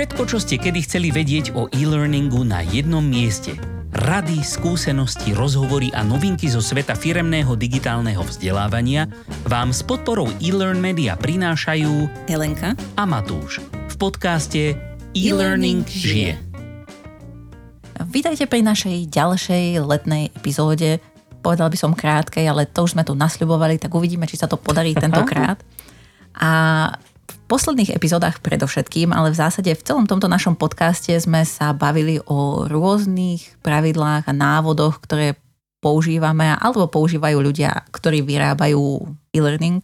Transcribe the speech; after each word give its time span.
Všetko, 0.00 0.24
čo 0.32 0.40
ste 0.40 0.56
kedy 0.56 0.80
chceli 0.88 1.12
vedieť 1.12 1.52
o 1.52 1.68
e-learningu 1.76 2.40
na 2.40 2.64
jednom 2.64 3.04
mieste. 3.04 3.52
Rady, 3.92 4.40
skúsenosti, 4.40 5.36
rozhovory 5.36 5.92
a 5.92 6.00
novinky 6.00 6.48
zo 6.48 6.64
sveta 6.64 6.96
firemného 6.96 7.52
digitálneho 7.52 8.24
vzdelávania 8.24 9.12
vám 9.44 9.76
s 9.76 9.84
podporou 9.84 10.32
e-learn 10.40 10.80
media 10.80 11.20
prinášajú 11.20 12.08
Helenka 12.32 12.72
a 12.96 13.04
Matúš 13.04 13.60
v 13.92 13.94
podcaste 14.00 14.72
E-Learning 15.12 15.84
žije. 15.84 16.40
Vítajte 18.08 18.48
pri 18.48 18.64
našej 18.64 19.04
ďalšej 19.04 19.84
letnej 19.84 20.32
epizóde. 20.32 20.96
Povedal 21.44 21.68
by 21.68 21.76
som 21.76 21.92
krátkej, 21.92 22.48
ale 22.48 22.64
to 22.64 22.88
už 22.88 22.96
sme 22.96 23.04
tu 23.04 23.12
nasľubovali, 23.12 23.76
tak 23.76 23.92
uvidíme, 23.92 24.24
či 24.24 24.40
sa 24.40 24.48
to 24.48 24.56
podarí 24.56 24.96
tentokrát. 25.04 25.60
A 26.40 26.88
posledných 27.48 27.94
epizódach 27.94 28.38
predovšetkým, 28.44 29.10
ale 29.10 29.34
v 29.34 29.40
zásade 29.40 29.70
v 29.74 29.84
celom 29.84 30.06
tomto 30.06 30.30
našom 30.30 30.54
podcaste 30.54 31.12
sme 31.18 31.42
sa 31.46 31.74
bavili 31.74 32.22
o 32.26 32.66
rôznych 32.66 33.58
pravidlách 33.64 34.30
a 34.30 34.32
návodoch, 34.32 35.02
ktoré 35.02 35.38
používame 35.80 36.52
alebo 36.60 36.86
používajú 36.92 37.40
ľudia, 37.40 37.88
ktorí 37.90 38.20
vyrábajú 38.20 39.08
e-learning 39.32 39.80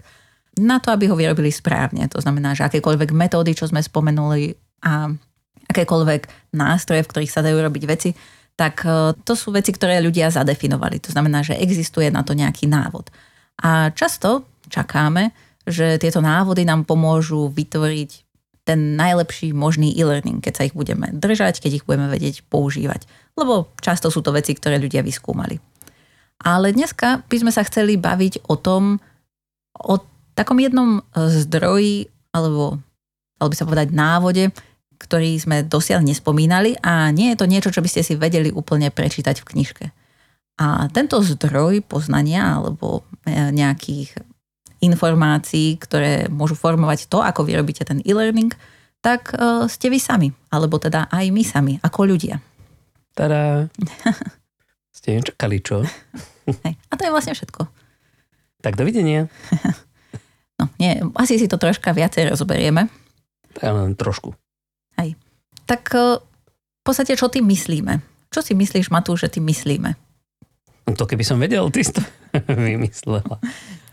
na 0.57 0.81
to, 0.81 0.93
aby 0.93 1.09
ho 1.09 1.17
vyrobili 1.17 1.53
správne. 1.53 2.09
To 2.13 2.21
znamená, 2.21 2.57
že 2.57 2.65
akékoľvek 2.65 3.13
metódy, 3.13 3.53
čo 3.53 3.69
sme 3.69 3.85
spomenuli 3.85 4.57
a 4.85 5.13
akékoľvek 5.69 6.53
nástroje, 6.57 7.05
v 7.05 7.11
ktorých 7.13 7.33
sa 7.33 7.45
dajú 7.45 7.59
robiť 7.61 7.85
veci, 7.85 8.11
tak 8.57 8.87
e, 8.89 9.13
to 9.21 9.37
sú 9.37 9.53
veci, 9.53 9.75
ktoré 9.75 10.01
ľudia 10.01 10.33
zadefinovali. 10.33 10.97
To 11.05 11.13
znamená, 11.13 11.45
že 11.45 11.61
existuje 11.61 12.09
na 12.09 12.25
to 12.25 12.33
nejaký 12.33 12.65
návod. 12.71 13.13
A 13.61 13.93
často 13.93 14.49
čakáme, 14.73 15.33
že 15.67 15.99
tieto 15.99 16.23
návody 16.23 16.63
nám 16.63 16.87
pomôžu 16.87 17.51
vytvoriť 17.51 18.11
ten 18.67 18.99
najlepší 18.99 19.55
možný 19.55 19.95
e-learning, 19.95 20.43
keď 20.43 20.55
sa 20.55 20.67
ich 20.67 20.75
budeme 20.75 21.11
držať, 21.15 21.63
keď 21.63 21.83
ich 21.83 21.87
budeme 21.87 22.11
vedieť 22.11 22.43
používať. 22.51 23.07
Lebo 23.39 23.71
často 23.79 24.11
sú 24.11 24.27
to 24.27 24.35
veci, 24.35 24.55
ktoré 24.55 24.83
ľudia 24.83 25.07
vyskúmali. 25.07 25.63
Ale 26.43 26.75
dneska 26.75 27.23
by 27.31 27.37
sme 27.47 27.53
sa 27.55 27.63
chceli 27.63 27.95
baviť 27.95 28.51
o 28.51 28.59
tom, 28.59 28.99
o 29.79 29.95
takom 30.35 30.59
jednom 30.59 31.03
zdroji, 31.15 32.11
alebo 32.35 32.83
alebo 33.37 33.53
by 33.53 33.57
sa 33.57 33.69
povedať 33.69 33.89
návode, 33.93 34.45
ktorý 34.97 35.37
sme 35.37 35.61
dosiaľ 35.61 36.01
nespomínali 36.01 36.73
a 36.81 37.13
nie 37.13 37.33
je 37.33 37.39
to 37.41 37.47
niečo, 37.47 37.69
čo 37.69 37.85
by 37.85 37.89
ste 37.93 38.01
si 38.01 38.17
vedeli 38.17 38.49
úplne 38.49 38.89
prečítať 38.89 39.45
v 39.45 39.49
knižke. 39.53 39.87
A 40.57 40.89
tento 40.89 41.21
zdroj 41.21 41.85
poznania 41.85 42.57
alebo 42.57 43.05
e, 43.29 43.53
nejakých 43.53 44.17
informácií, 44.85 45.81
ktoré 45.81 46.29
môžu 46.29 46.59
formovať 46.59 47.09
to, 47.09 47.25
ako 47.25 47.47
vy 47.49 47.57
robíte 47.57 47.83
ten 47.87 48.03
e-learning, 48.05 48.53
tak 49.01 49.33
uh, 49.37 49.71
ste 49.71 49.89
vy 49.89 50.03
sami, 50.03 50.29
alebo 50.51 50.77
teda 50.83 51.07
aj 51.09 51.25
my 51.31 51.43
sami, 51.47 51.75
ako 51.81 52.11
ľudia. 52.11 52.43
Tada. 53.17 53.71
ste 54.97 55.21
nečakali, 55.21 55.63
čo? 55.63 55.87
A 56.91 56.93
to 56.95 57.03
je 57.07 57.15
vlastne 57.15 57.33
všetko. 57.33 57.65
Tak 58.61 58.75
dovidenia. 58.75 59.31
no, 60.59 60.69
nie, 60.77 60.99
asi 61.17 61.39
si 61.39 61.47
to 61.47 61.61
troška 61.61 61.95
viacej 61.95 62.35
rozoberieme. 62.35 62.91
Len 63.63 63.95
trošku. 63.97 64.37
Hej. 65.01 65.17
Tak 65.65 65.83
uh, 65.97 66.21
v 66.21 66.83
podstate, 66.83 67.17
čo 67.17 67.31
ty 67.33 67.41
myslíme? 67.41 68.03
Čo 68.31 68.43
si 68.43 68.53
myslíš, 68.53 68.93
Matúš, 68.93 69.27
že 69.27 69.39
ty 69.39 69.41
myslíme? 69.41 69.97
No 70.87 70.95
to 70.95 71.07
keby 71.07 71.25
som 71.27 71.43
vedel, 71.43 71.67
ty 71.75 71.83
si 71.83 71.95
to 71.95 72.03
vymyslela. 72.53 73.43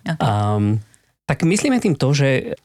Um, 0.04 0.84
tak 1.24 1.48
myslíme 1.48 1.80
tým 1.80 1.96
to, 1.96 2.12
že 2.12 2.60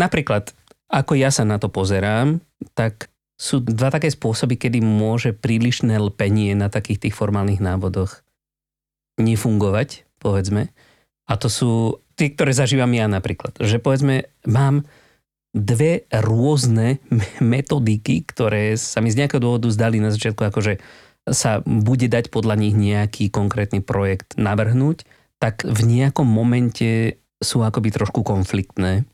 napríklad, 0.00 0.56
ako 0.88 1.12
ja 1.14 1.28
sa 1.28 1.44
na 1.44 1.60
to 1.60 1.68
pozerám, 1.68 2.40
tak 2.72 3.12
sú 3.38 3.62
dva 3.62 3.92
také 3.92 4.10
spôsoby, 4.10 4.58
kedy 4.58 4.82
môže 4.82 5.30
prílišné 5.30 5.94
lpenie 6.10 6.58
na 6.58 6.66
takých 6.72 7.06
tých 7.06 7.14
formálnych 7.14 7.62
návodoch 7.62 8.26
nefungovať, 9.20 10.08
povedzme. 10.18 10.74
A 11.28 11.32
to 11.36 11.46
sú 11.52 12.00
tie, 12.18 12.34
ktoré 12.34 12.50
zažívam 12.50 12.90
ja 12.96 13.06
napríklad. 13.06 13.54
Že 13.60 13.78
povedzme, 13.78 14.26
mám 14.48 14.88
dve 15.52 16.08
rôzne 16.10 16.98
metodiky, 17.54 18.26
ktoré 18.26 18.74
sa 18.74 18.98
mi 19.04 19.12
z 19.12 19.22
nejakého 19.22 19.42
dôvodu 19.42 19.68
zdali 19.70 20.02
na 20.02 20.10
začiatku, 20.10 20.42
akože 20.48 20.80
sa 21.28 21.60
bude 21.62 22.08
dať 22.08 22.32
podľa 22.32 22.56
nich 22.56 22.72
nejaký 22.72 23.28
konkrétny 23.28 23.84
projekt 23.84 24.34
navrhnúť 24.40 25.04
tak 25.38 25.62
v 25.62 25.80
nejakom 25.86 26.26
momente 26.26 27.22
sú 27.38 27.62
akoby 27.62 27.94
trošku 27.94 28.26
konfliktné. 28.26 29.06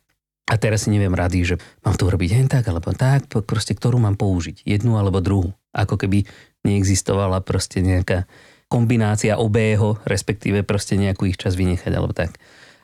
A 0.44 0.60
teraz 0.60 0.84
si 0.84 0.92
neviem 0.92 1.12
rady, 1.12 1.56
že 1.56 1.56
mám 1.84 1.96
to 1.96 2.04
urobiť 2.04 2.30
len 2.36 2.48
tak, 2.52 2.68
alebo 2.68 2.92
tak, 2.92 3.32
proste 3.48 3.72
ktorú 3.72 3.96
mám 3.96 4.20
použiť, 4.20 4.64
jednu 4.68 5.00
alebo 5.00 5.24
druhú. 5.24 5.56
Ako 5.72 5.96
keby 5.96 6.28
neexistovala 6.68 7.40
proste 7.40 7.80
nejaká 7.80 8.28
kombinácia 8.68 9.40
obého, 9.40 9.96
respektíve 10.04 10.60
proste 10.64 11.00
nejakú 11.00 11.28
ich 11.32 11.40
čas 11.40 11.56
vynechať, 11.56 11.92
alebo 11.96 12.12
tak. 12.12 12.36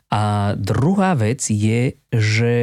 A 0.08 0.52
druhá 0.56 1.12
vec 1.12 1.44
je, 1.52 2.00
že 2.08 2.56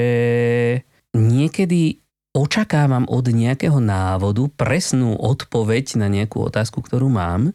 niekedy 1.13 2.01
očakávam 2.33 3.05
od 3.09 3.25
nejakého 3.29 3.77
návodu 3.81 4.49
presnú 4.53 5.17
odpoveď 5.17 5.97
na 5.97 6.07
nejakú 6.09 6.41
otázku, 6.45 6.85
ktorú 6.85 7.09
mám 7.09 7.53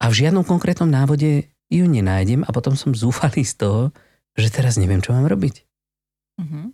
a 0.00 0.04
v 0.08 0.14
žiadnom 0.24 0.44
konkrétnom 0.44 0.88
návode 0.88 1.48
ju 1.68 1.84
nenájdem 1.84 2.44
a 2.44 2.50
potom 2.50 2.74
som 2.74 2.96
zúfalý 2.96 3.44
z 3.44 3.54
toho, 3.60 3.82
že 4.36 4.48
teraz 4.52 4.80
neviem, 4.80 5.04
čo 5.04 5.12
mám 5.12 5.28
robiť. 5.28 5.64
Mm-hmm. 6.40 6.64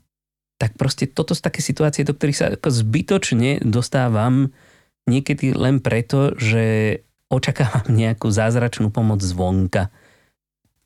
Tak 0.59 0.78
proste 0.78 1.10
toto 1.10 1.34
sú 1.34 1.43
také 1.43 1.60
situácie, 1.60 2.06
do 2.06 2.15
ktorých 2.15 2.38
sa 2.38 2.47
ako 2.55 2.71
zbytočne 2.71 3.65
dostávam 3.66 4.55
niekedy 5.10 5.53
len 5.53 5.82
preto, 5.82 6.32
že 6.38 6.99
očakávam 7.28 7.91
nejakú 7.91 8.31
zázračnú 8.31 8.94
pomoc 8.94 9.21
zvonka. 9.21 9.91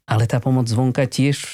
Ale 0.09 0.25
tá 0.25 0.41
pomoc 0.41 0.65
zvonka 0.71 1.05
tiež 1.05 1.45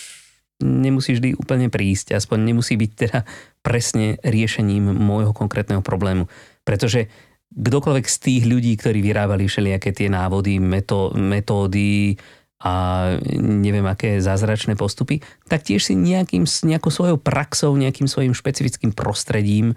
nemusí 0.62 1.18
vždy 1.18 1.34
úplne 1.34 1.66
prísť, 1.66 2.14
aspoň 2.14 2.54
nemusí 2.54 2.78
byť 2.78 2.90
teda 2.94 3.18
presne 3.66 4.22
riešením 4.22 4.86
môjho 4.94 5.34
konkrétneho 5.34 5.82
problému. 5.82 6.30
Pretože 6.62 7.10
kdokoľvek 7.50 8.06
z 8.06 8.16
tých 8.22 8.42
ľudí, 8.46 8.72
ktorí 8.78 9.02
vyrábali 9.02 9.50
všelijaké 9.50 9.90
tie 9.90 10.06
návody, 10.06 10.62
metó, 10.62 11.10
metódy, 11.10 12.14
a 12.62 12.72
neviem 13.40 13.84
aké 13.84 14.22
zázračné 14.22 14.78
postupy, 14.78 15.20
tak 15.50 15.66
tiež 15.66 15.90
si 15.90 15.94
nejakým, 15.98 16.46
nejakou 16.46 16.88
svojou 16.88 17.18
praxou, 17.18 17.74
nejakým 17.74 18.06
svojim 18.06 18.32
špecifickým 18.32 18.94
prostredím 18.94 19.74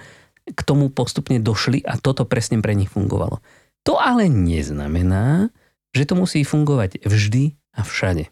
k 0.48 0.60
tomu 0.64 0.88
postupne 0.88 1.42
došli 1.42 1.84
a 1.84 2.00
toto 2.00 2.24
presne 2.24 2.64
pre 2.64 2.78
nich 2.78 2.88
fungovalo. 2.88 3.44
To 3.84 4.00
ale 4.00 4.32
neznamená, 4.32 5.52
že 5.92 6.08
to 6.08 6.16
musí 6.16 6.44
fungovať 6.48 7.04
vždy 7.04 7.56
a 7.76 7.82
všade. 7.84 8.32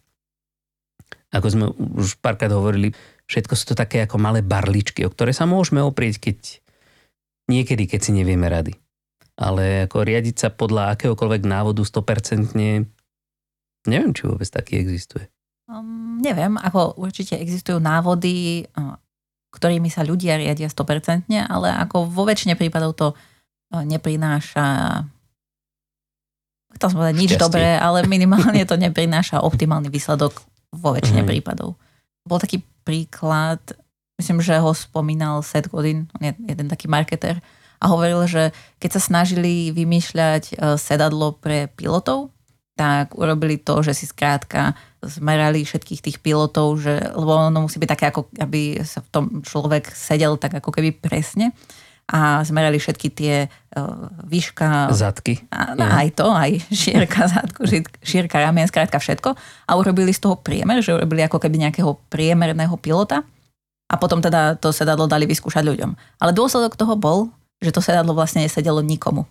Ako 1.36 1.48
sme 1.52 1.66
už 1.76 2.22
párkrát 2.24 2.52
hovorili, 2.56 2.96
všetko 3.28 3.54
sú 3.60 3.74
to 3.74 3.76
také 3.76 4.08
ako 4.08 4.16
malé 4.16 4.40
barličky, 4.40 5.04
o 5.04 5.12
ktoré 5.12 5.36
sa 5.36 5.44
môžeme 5.44 5.84
oprieť, 5.84 6.32
keď 6.32 6.38
niekedy, 7.52 7.92
keď 7.92 8.00
si 8.00 8.12
nevieme 8.16 8.48
rady. 8.48 8.80
Ale 9.36 9.84
ako 9.84 10.08
riadiť 10.08 10.36
sa 10.40 10.48
podľa 10.48 10.96
akéhokoľvek 10.96 11.44
návodu 11.44 11.84
100% 11.84 12.95
Neviem, 13.86 14.12
či 14.14 14.26
vôbec 14.26 14.50
taký 14.50 14.82
existuje. 14.82 15.30
Um, 15.66 16.22
neviem, 16.22 16.58
ako 16.62 16.98
určite 17.02 17.38
existujú 17.38 17.82
návody, 17.82 18.66
uh, 18.78 18.98
ktorými 19.54 19.90
sa 19.90 20.06
ľudia 20.06 20.38
riadia 20.38 20.70
100%, 20.70 21.26
ale 21.30 21.68
ako 21.74 22.06
vo 22.06 22.26
väčšine 22.30 22.54
prípadov 22.54 22.94
to 22.94 23.08
uh, 23.14 23.82
neprináša 23.82 25.02
chcel 26.76 26.92
som 26.92 27.00
povedať 27.00 27.16
nič 27.16 27.32
Šťastie. 27.34 27.46
dobré, 27.48 27.70
ale 27.80 28.04
minimálne 28.06 28.62
to 28.68 28.76
neprináša 28.76 29.42
optimálny 29.42 29.88
výsledok 29.88 30.44
vo 30.76 30.92
väčšine 30.92 31.24
mm. 31.24 31.30
prípadov. 31.32 31.80
Bol 32.28 32.38
taký 32.38 32.62
príklad, 32.84 33.64
myslím, 34.20 34.44
že 34.44 34.60
ho 34.60 34.76
spomínal 34.76 35.40
Seth 35.40 35.72
Godin, 35.72 36.12
jeden 36.20 36.68
taký 36.68 36.92
marketer, 36.92 37.40
a 37.80 37.92
hovoril, 37.92 38.24
že 38.28 38.52
keď 38.80 39.00
sa 39.00 39.02
snažili 39.04 39.72
vymýšľať 39.72 40.44
uh, 40.56 40.76
sedadlo 40.76 41.36
pre 41.36 41.72
pilotov, 41.76 42.35
tak 42.76 43.16
urobili 43.16 43.56
to, 43.56 43.80
že 43.80 43.96
si 43.96 44.06
skrátka 44.06 44.76
zmerali 45.00 45.64
všetkých 45.64 46.04
tých 46.04 46.18
pilotov, 46.20 46.76
že, 46.84 47.00
lebo 47.16 47.32
ono 47.32 47.66
musí 47.66 47.80
byť 47.80 47.90
také, 47.90 48.06
ako 48.12 48.28
aby 48.36 48.84
sa 48.84 49.00
v 49.00 49.10
tom 49.10 49.26
človek 49.42 49.96
sedel 49.96 50.36
tak 50.36 50.60
ako 50.60 50.76
keby 50.76 50.92
presne 50.92 51.56
a 52.06 52.46
zmerali 52.46 52.78
všetky 52.78 53.08
tie 53.18 53.36
uh, 53.50 54.14
výška... 54.30 54.94
Zadky. 54.94 55.42
A, 55.50 55.74
no, 55.74 55.90
aj 55.90 56.14
to, 56.14 56.30
aj 56.30 56.62
šírka 56.86 57.26
zadku, 57.26 57.66
šírka 58.06 58.38
ramien, 58.38 58.70
skrátka 58.70 59.02
všetko. 59.02 59.34
A 59.66 59.72
urobili 59.74 60.14
z 60.14 60.22
toho 60.22 60.38
priemer, 60.38 60.86
že 60.86 60.94
urobili 60.94 61.26
ako 61.26 61.42
keby 61.42 61.66
nejakého 61.66 61.98
priemerného 62.14 62.78
pilota 62.78 63.26
a 63.90 63.96
potom 63.98 64.22
teda 64.22 64.58
to 64.62 64.70
sedadlo 64.70 65.10
dali 65.10 65.26
vyskúšať 65.26 65.66
ľuďom. 65.66 65.98
Ale 66.22 66.32
dôsledok 66.34 66.78
toho 66.78 66.94
bol, 66.94 67.34
že 67.58 67.74
to 67.74 67.82
sedadlo 67.82 68.14
vlastne 68.14 68.46
nesedelo 68.46 68.86
nikomu. 68.86 69.26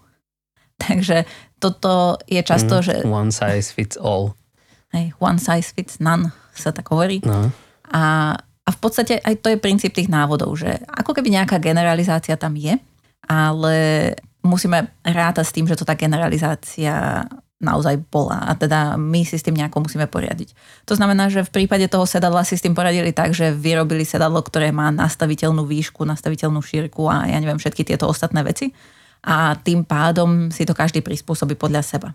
Takže 0.85 1.25
toto 1.63 2.19
je 2.29 2.43
často, 2.45 2.81
mm, 2.81 2.85
že... 2.85 2.95
One 3.07 3.33
size 3.33 3.73
fits 3.73 3.97
all. 3.97 4.37
Hej, 4.93 5.17
one 5.19 5.41
size 5.41 5.75
fits 5.75 5.99
none 5.99 6.31
sa 6.55 6.71
tak 6.71 6.87
hovorí. 6.93 7.19
No. 7.27 7.51
A, 7.91 8.35
a 8.39 8.69
v 8.71 8.79
podstate 8.79 9.19
aj 9.19 9.43
to 9.43 9.51
je 9.51 9.59
princíp 9.59 9.91
tých 9.91 10.13
návodov, 10.13 10.55
že 10.55 10.71
ako 10.87 11.17
keby 11.19 11.35
nejaká 11.35 11.59
generalizácia 11.59 12.39
tam 12.39 12.55
je, 12.55 12.79
ale 13.27 13.75
musíme 14.45 14.93
rátať 15.03 15.45
s 15.49 15.55
tým, 15.57 15.67
že 15.67 15.75
to 15.75 15.89
tá 15.89 15.97
generalizácia 15.97 17.25
naozaj 17.65 17.97
bola 18.13 18.45
a 18.45 18.53
teda 18.53 19.01
my 19.01 19.25
si 19.25 19.41
s 19.41 19.47
tým 19.47 19.57
nejako 19.57 19.89
musíme 19.89 20.05
poriadiť. 20.05 20.53
To 20.85 20.93
znamená, 20.93 21.33
že 21.33 21.49
v 21.49 21.65
prípade 21.65 21.89
toho 21.89 22.05
sedadla 22.05 22.45
si 22.45 22.61
s 22.61 22.65
tým 22.65 22.77
poradili 22.77 23.17
tak, 23.17 23.33
že 23.33 23.57
vyrobili 23.57 24.05
sedadlo, 24.05 24.45
ktoré 24.45 24.69
má 24.69 24.93
nastaviteľnú 24.93 25.65
výšku, 25.65 26.05
nastaviteľnú 26.05 26.61
šírku 26.61 27.09
a 27.09 27.25
ja 27.25 27.41
neviem 27.41 27.57
všetky 27.57 27.89
tieto 27.89 28.05
ostatné 28.05 28.45
veci 28.45 28.77
a 29.25 29.57
tým 29.57 29.89
pádom 29.89 30.53
si 30.53 30.69
to 30.69 30.77
každý 30.77 31.01
prispôsobí 31.01 31.57
podľa 31.57 31.81
seba. 31.81 32.13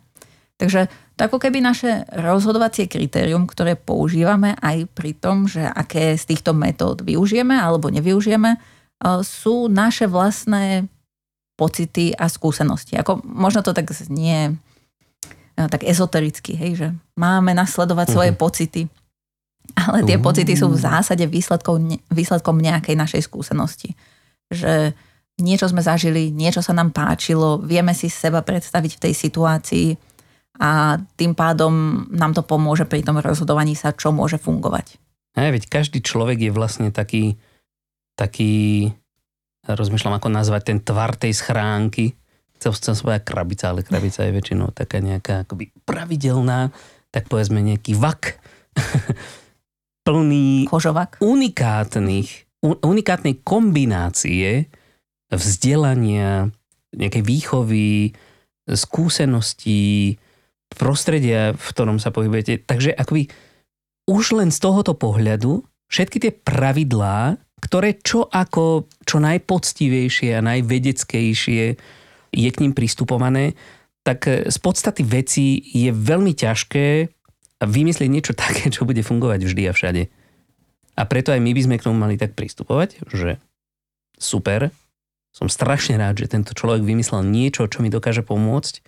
Takže 0.59 0.91
to 1.15 1.21
ako 1.25 1.39
keby 1.39 1.63
naše 1.63 2.03
rozhodovacie 2.11 2.85
kritérium, 2.91 3.47
ktoré 3.47 3.79
používame 3.79 4.59
aj 4.59 4.91
pri 4.91 5.15
tom, 5.15 5.47
že 5.47 5.63
aké 5.63 6.19
z 6.19 6.35
týchto 6.35 6.51
metód 6.51 7.01
využijeme 7.01 7.55
alebo 7.55 7.87
nevyužijeme, 7.89 8.59
sú 9.23 9.71
naše 9.71 10.11
vlastné 10.11 10.85
pocity 11.55 12.11
a 12.11 12.27
skúsenosti. 12.27 12.99
Ako, 12.99 13.23
možno 13.23 13.63
to 13.63 13.71
tak 13.71 13.87
znie 13.91 14.59
tak 15.55 15.83
ezotericky, 15.83 16.55
hej, 16.55 16.71
že 16.75 16.87
máme 17.19 17.51
nasledovať 17.51 18.05
uh-huh. 18.07 18.15
svoje 18.15 18.31
pocity, 18.31 18.81
ale 19.75 20.07
tie 20.07 20.15
uh-huh. 20.15 20.27
pocity 20.27 20.55
sú 20.55 20.71
v 20.71 20.79
zásade 20.79 21.27
výsledkom, 21.27 21.99
výsledkom 22.07 22.55
nejakej 22.63 22.95
našej 22.95 23.27
skúsenosti. 23.27 23.91
Že 24.47 24.95
niečo 25.39 25.67
sme 25.71 25.83
zažili, 25.83 26.31
niečo 26.31 26.63
sa 26.63 26.75
nám 26.75 26.91
páčilo, 26.93 27.59
vieme 27.59 27.95
si 27.95 28.11
seba 28.11 28.43
predstaviť 28.43 28.91
v 28.95 29.01
tej 29.07 29.13
situácii 29.15 29.87
a 30.59 30.99
tým 31.15 31.33
pádom 31.33 32.05
nám 32.11 32.35
to 32.35 32.43
pomôže 32.43 32.83
pri 32.83 32.99
tom 32.99 33.17
rozhodovaní 33.23 33.73
sa, 33.79 33.95
čo 33.95 34.11
môže 34.11 34.35
fungovať. 34.35 34.99
Aj, 35.39 35.49
veď 35.49 35.71
každý 35.71 36.03
človek 36.03 36.49
je 36.49 36.51
vlastne 36.51 36.91
taký, 36.91 37.39
taký, 38.19 38.91
rozmýšľam 39.63 40.19
ako 40.19 40.27
nazvať 40.27 40.61
ten 40.67 40.79
tvar 40.83 41.15
tej 41.15 41.31
schránky, 41.31 42.11
chcel 42.59 42.75
som 42.75 42.95
svoja 42.97 43.23
krabica, 43.23 43.71
ale 43.71 43.87
krabica 43.87 44.27
je 44.27 44.35
väčšinou 44.35 44.75
taká 44.75 44.99
nejaká 44.99 45.47
akoby 45.47 45.71
pravidelná, 45.87 46.75
tak 47.07 47.31
povedzme 47.31 47.63
nejaký 47.63 47.95
vak, 47.95 48.35
plný 50.09 50.67
Kožovak. 50.67 51.23
unikátnych, 51.23 52.59
unikátnej 52.83 53.39
kombinácie 53.45 54.67
vzdelania, 55.33 56.49
nejakej 56.93 57.23
výchovy, 57.23 58.17
skúseností, 58.69 60.17
prostredia, 60.73 61.57
v 61.57 61.65
ktorom 61.73 61.97
sa 61.97 62.13
pohybujete. 62.13 62.61
Takže 62.61 62.93
akoby 62.93 63.29
už 64.09 64.37
len 64.37 64.49
z 64.53 64.59
tohoto 64.61 64.93
pohľadu 64.93 65.65
všetky 65.89 66.17
tie 66.21 66.31
pravidlá, 66.33 67.37
ktoré 67.59 67.97
čo 67.99 68.29
ako, 68.29 68.89
čo 69.05 69.17
najpoctivejšie 69.21 70.37
a 70.37 70.45
najvedeckejšie 70.45 71.63
je 72.29 72.49
k 72.49 72.61
ním 72.61 72.73
pristupované, 72.77 73.57
tak 74.05 74.25
z 74.25 74.57
podstaty 74.61 75.01
veci 75.03 75.59
je 75.61 75.89
veľmi 75.89 76.33
ťažké 76.37 76.87
vymyslieť 77.59 78.09
niečo 78.09 78.33
také, 78.45 78.69
čo 78.69 78.85
bude 78.85 79.01
fungovať 79.01 79.39
vždy 79.45 79.63
a 79.69 79.73
všade. 79.73 80.03
A 80.99 81.01
preto 81.07 81.31
aj 81.31 81.39
my 81.39 81.51
by 81.55 81.61
sme 81.63 81.75
k 81.79 81.85
tomu 81.85 81.95
mali 81.95 82.19
tak 82.19 82.35
pristupovať, 82.35 83.07
že 83.07 83.39
super, 84.19 84.67
som 85.39 85.47
strašne 85.47 85.95
rád, 85.95 86.19
že 86.19 86.27
tento 86.27 86.51
človek 86.51 86.83
vymyslel 86.83 87.23
niečo, 87.23 87.71
čo 87.71 87.79
mi 87.79 87.87
dokáže 87.87 88.27
pomôcť, 88.27 88.83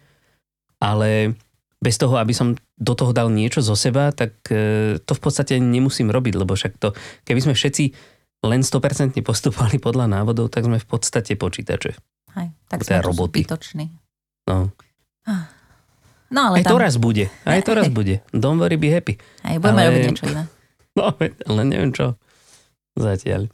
ale 0.83 1.39
bez 1.80 1.95
toho, 1.95 2.19
aby 2.19 2.36
som 2.36 2.59
do 2.75 2.94
toho 2.94 3.15
dal 3.15 3.31
niečo 3.31 3.63
zo 3.63 3.74
seba, 3.80 4.12
tak 4.12 4.36
e, 4.51 5.00
to 5.00 5.15
v 5.15 5.21
podstate 5.24 5.57
nemusím 5.63 6.12
robiť, 6.12 6.33
lebo 6.36 6.53
však 6.53 6.75
to, 6.75 6.92
keby 7.24 7.39
sme 7.39 7.53
všetci 7.56 7.95
len 8.44 8.68
100% 8.68 9.15
postupovali 9.31 9.80
podľa 9.80 10.12
návodov, 10.12 10.51
tak 10.51 10.68
sme 10.68 10.75
v 10.75 10.88
podstate 10.88 11.39
počítače. 11.39 11.95
Aj, 12.36 12.51
tak 12.68 12.83
sme 12.83 13.00
roboty. 13.00 13.47
zbytoční. 13.47 13.95
No. 14.51 14.75
No, 16.31 16.47
ale 16.47 16.63
aj 16.63 16.71
tam... 16.71 16.71
to 16.71 16.77
raz 16.80 16.95
bude. 16.95 17.27
Aj 17.44 17.59
to 17.59 17.75
raz 17.75 17.92
bude. 18.00 18.24
Don't 18.31 18.56
worry, 18.56 18.80
be 18.80 18.88
happy. 18.88 19.19
Aj 19.44 19.59
budeme 19.59 19.83
ale... 19.83 19.88
robiť 19.92 20.04
niečo 20.07 20.25
iné. 20.31 20.44
No, 20.95 21.12
len 21.56 21.68
neviem 21.71 21.92
čo. 21.92 22.15
Zatiaľ. 22.95 23.51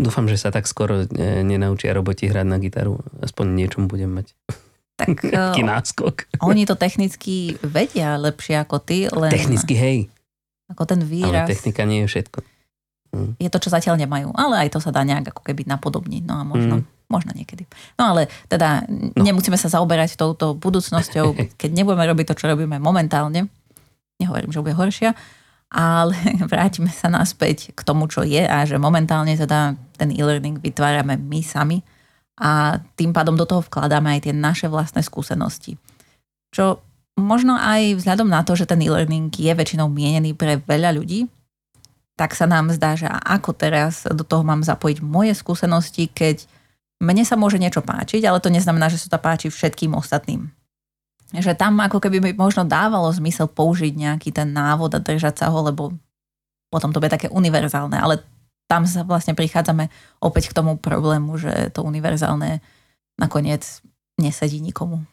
Dúfam, 0.00 0.24
že 0.26 0.40
sa 0.40 0.48
tak 0.48 0.64
skoro 0.64 1.04
e, 1.04 1.44
nenaučia 1.44 1.92
roboti 1.92 2.26
hrať 2.26 2.46
na 2.48 2.56
gitaru. 2.56 2.96
Aspoň 3.20 3.46
niečom 3.52 3.84
budem 3.84 4.08
mať. 4.08 4.32
Tak, 4.96 5.28
Taký 5.28 5.62
e, 5.64 5.68
náskok. 5.68 6.14
Oni 6.40 6.64
to 6.64 6.74
technicky 6.74 7.60
vedia 7.60 8.16
lepšie 8.16 8.56
ako 8.64 8.80
ty, 8.80 9.12
len... 9.12 9.28
Technicky, 9.28 9.76
hej. 9.76 9.98
Ako 10.72 10.88
ten 10.88 11.04
výraz. 11.04 11.44
Ale 11.44 11.52
technika 11.52 11.84
nie 11.84 12.04
je 12.04 12.08
všetko. 12.08 12.38
Hm. 13.10 13.30
Je 13.36 13.50
to, 13.52 13.58
čo 13.60 13.68
zatiaľ 13.68 14.00
nemajú. 14.00 14.32
Ale 14.32 14.66
aj 14.66 14.68
to 14.72 14.78
sa 14.80 14.94
dá 14.94 15.04
nejak 15.04 15.36
ako 15.36 15.42
keby 15.44 15.68
napodobniť. 15.68 16.22
No 16.24 16.40
a 16.40 16.42
možno, 16.48 16.80
hm. 16.80 16.84
možno 17.10 17.36
niekedy. 17.36 17.68
No 18.00 18.16
ale 18.16 18.32
teda 18.48 18.88
no. 18.88 19.20
nemusíme 19.20 19.58
sa 19.60 19.68
zaoberať 19.68 20.16
touto 20.16 20.56
budúcnosťou, 20.56 21.36
keď 21.60 21.70
nebudeme 21.76 22.08
robiť 22.08 22.32
to, 22.32 22.38
čo 22.40 22.48
robíme 22.48 22.80
momentálne. 22.80 23.52
Nehovorím, 24.16 24.52
že 24.52 24.60
bude 24.64 24.76
horšia 24.76 25.12
ale 25.70 26.18
vrátime 26.50 26.90
sa 26.90 27.06
naspäť 27.06 27.70
k 27.72 27.80
tomu, 27.86 28.10
čo 28.10 28.26
je 28.26 28.42
a 28.42 28.66
že 28.66 28.76
momentálne 28.76 29.38
teda 29.38 29.78
ten 29.94 30.10
e-learning 30.10 30.58
vytvárame 30.58 31.16
my 31.16 31.40
sami 31.40 31.78
a 32.40 32.82
tým 32.98 33.14
pádom 33.14 33.38
do 33.38 33.46
toho 33.46 33.62
vkladáme 33.62 34.18
aj 34.18 34.28
tie 34.28 34.34
naše 34.34 34.66
vlastné 34.66 35.06
skúsenosti. 35.06 35.78
Čo 36.50 36.82
možno 37.20 37.54
aj 37.54 38.00
vzhľadom 38.00 38.26
na 38.26 38.42
to, 38.42 38.58
že 38.58 38.66
ten 38.66 38.82
e-learning 38.82 39.30
je 39.30 39.52
väčšinou 39.52 39.86
mienený 39.86 40.34
pre 40.34 40.58
veľa 40.58 40.96
ľudí, 40.96 41.30
tak 42.18 42.36
sa 42.36 42.44
nám 42.44 42.68
zdá, 42.76 42.96
že 43.00 43.08
ako 43.08 43.56
teraz 43.56 44.04
do 44.04 44.24
toho 44.26 44.44
mám 44.44 44.60
zapojiť 44.60 45.00
moje 45.00 45.32
skúsenosti, 45.32 46.08
keď 46.10 46.44
mne 47.00 47.24
sa 47.24 47.36
môže 47.36 47.56
niečo 47.56 47.80
páčiť, 47.80 48.28
ale 48.28 48.44
to 48.44 48.52
neznamená, 48.52 48.92
že 48.92 49.00
sa 49.00 49.08
to 49.08 49.16
páči 49.16 49.48
všetkým 49.48 49.96
ostatným 49.96 50.52
že 51.38 51.54
tam 51.54 51.78
ako 51.78 52.02
keby 52.02 52.18
mi 52.18 52.34
možno 52.34 52.66
dávalo 52.66 53.06
zmysel 53.14 53.46
použiť 53.46 53.94
nejaký 53.94 54.34
ten 54.34 54.50
návod 54.50 54.98
a 54.98 54.98
držať 54.98 55.46
sa 55.46 55.54
ho, 55.54 55.62
lebo 55.62 55.94
potom 56.74 56.90
to 56.90 56.98
bude 56.98 57.14
také 57.14 57.30
univerzálne, 57.30 57.94
ale 57.94 58.26
tam 58.66 58.82
sa 58.86 59.02
vlastne 59.06 59.38
prichádzame 59.38 59.90
opäť 60.22 60.50
k 60.50 60.56
tomu 60.58 60.74
problému, 60.78 61.38
že 61.38 61.70
to 61.74 61.82
univerzálne 61.86 62.62
nakoniec 63.18 63.82
nesedí 64.18 64.60
nikomu. 64.62 65.06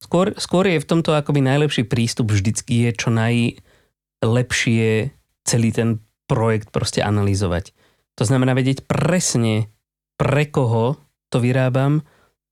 Skôr, 0.00 0.32
skôr 0.40 0.64
je 0.64 0.80
v 0.80 0.88
tomto 0.88 1.12
akoby 1.12 1.44
najlepší 1.44 1.84
prístup 1.84 2.32
vždycky 2.32 2.88
je 2.88 2.96
čo 2.96 3.12
najlepšie 3.12 5.12
celý 5.44 5.68
ten 5.76 6.00
projekt 6.24 6.72
proste 6.72 7.04
analyzovať. 7.04 7.76
To 8.16 8.24
znamená 8.24 8.56
vedieť 8.56 8.88
presne, 8.88 9.68
pre 10.16 10.48
koho 10.48 10.96
to 11.28 11.36
vyrábam 11.40 12.00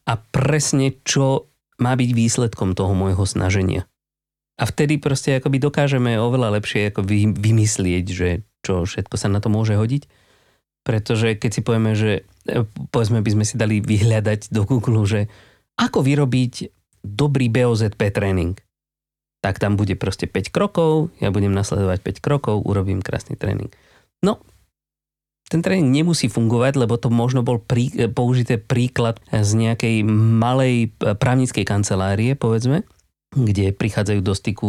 a 0.05 0.17
presne 0.21 0.93
čo 1.05 1.49
má 1.79 1.95
byť 1.95 2.11
výsledkom 2.13 2.75
toho 2.75 2.93
môjho 2.93 3.23
snaženia. 3.25 3.87
A 4.59 4.67
vtedy 4.67 4.99
proste 4.99 5.39
akoby 5.39 5.63
dokážeme 5.63 6.19
oveľa 6.19 6.59
lepšie 6.59 6.91
ako 6.91 7.07
vy, 7.07 7.31
vymyslieť, 7.31 8.05
že 8.11 8.29
čo 8.67 8.83
všetko 8.83 9.15
sa 9.15 9.31
na 9.31 9.39
to 9.39 9.49
môže 9.49 9.79
hodiť. 9.79 10.11
Pretože 10.83 11.39
keď 11.39 11.51
si 11.55 11.61
povieme, 11.63 11.95
že 11.95 12.27
e, 12.51 12.67
povedzme 12.91 13.23
by 13.23 13.31
sme 13.39 13.45
si 13.47 13.55
dali 13.55 13.79
vyhľadať 13.79 14.51
do 14.51 14.67
Google, 14.67 15.07
že 15.07 15.31
ako 15.79 16.03
vyrobiť 16.03 16.75
dobrý 17.07 17.47
BOZP 17.47 18.11
tréning, 18.11 18.59
tak 19.39 19.63
tam 19.63 19.79
bude 19.79 19.95
proste 19.95 20.27
5 20.27 20.51
krokov, 20.51 21.15
ja 21.23 21.31
budem 21.31 21.55
nasledovať 21.55 22.03
5 22.03 22.19
krokov, 22.19 22.67
urobím 22.67 22.99
krásny 22.99 23.39
tréning. 23.39 23.71
No, 24.27 24.43
ten 25.49 25.65
tréning 25.65 25.89
nemusí 25.89 26.29
fungovať, 26.29 26.77
lebo 26.77 27.01
to 27.01 27.09
možno 27.09 27.41
bol 27.41 27.57
prí, 27.57 27.89
použité 28.13 28.61
príklad 28.61 29.17
z 29.33 29.51
nejakej 29.57 30.05
malej 30.05 30.93
právnickej 31.01 31.65
kancelárie, 31.65 32.37
povedzme, 32.37 32.85
kde 33.33 33.73
prichádzajú 33.73 34.21
do 34.21 34.37
styku 34.37 34.69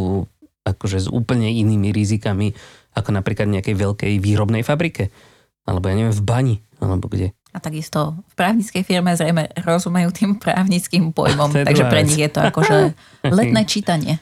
akože 0.64 0.98
s 1.04 1.08
úplne 1.12 1.52
inými 1.52 1.92
rizikami, 1.92 2.56
ako 2.96 3.12
napríklad 3.12 3.52
nejakej 3.52 3.76
veľkej 3.76 4.14
výrobnej 4.24 4.64
fabrike, 4.64 5.12
alebo 5.68 5.92
ja 5.92 5.96
neviem, 6.00 6.16
v 6.16 6.24
bani, 6.24 6.56
alebo 6.80 7.12
kde. 7.12 7.36
A 7.50 7.58
takisto 7.58 8.14
v 8.30 8.34
právnickej 8.38 8.84
firme 8.86 9.12
zrejme 9.18 9.50
rozumejú 9.66 10.10
tým 10.14 10.32
právnickým 10.38 11.12
pojmom, 11.12 11.50
takže 11.68 11.86
pre 11.90 12.02
nich 12.06 12.20
je 12.20 12.32
to 12.32 12.40
akože 12.40 12.78
letné 13.38 13.62
čítanie. 13.66 14.22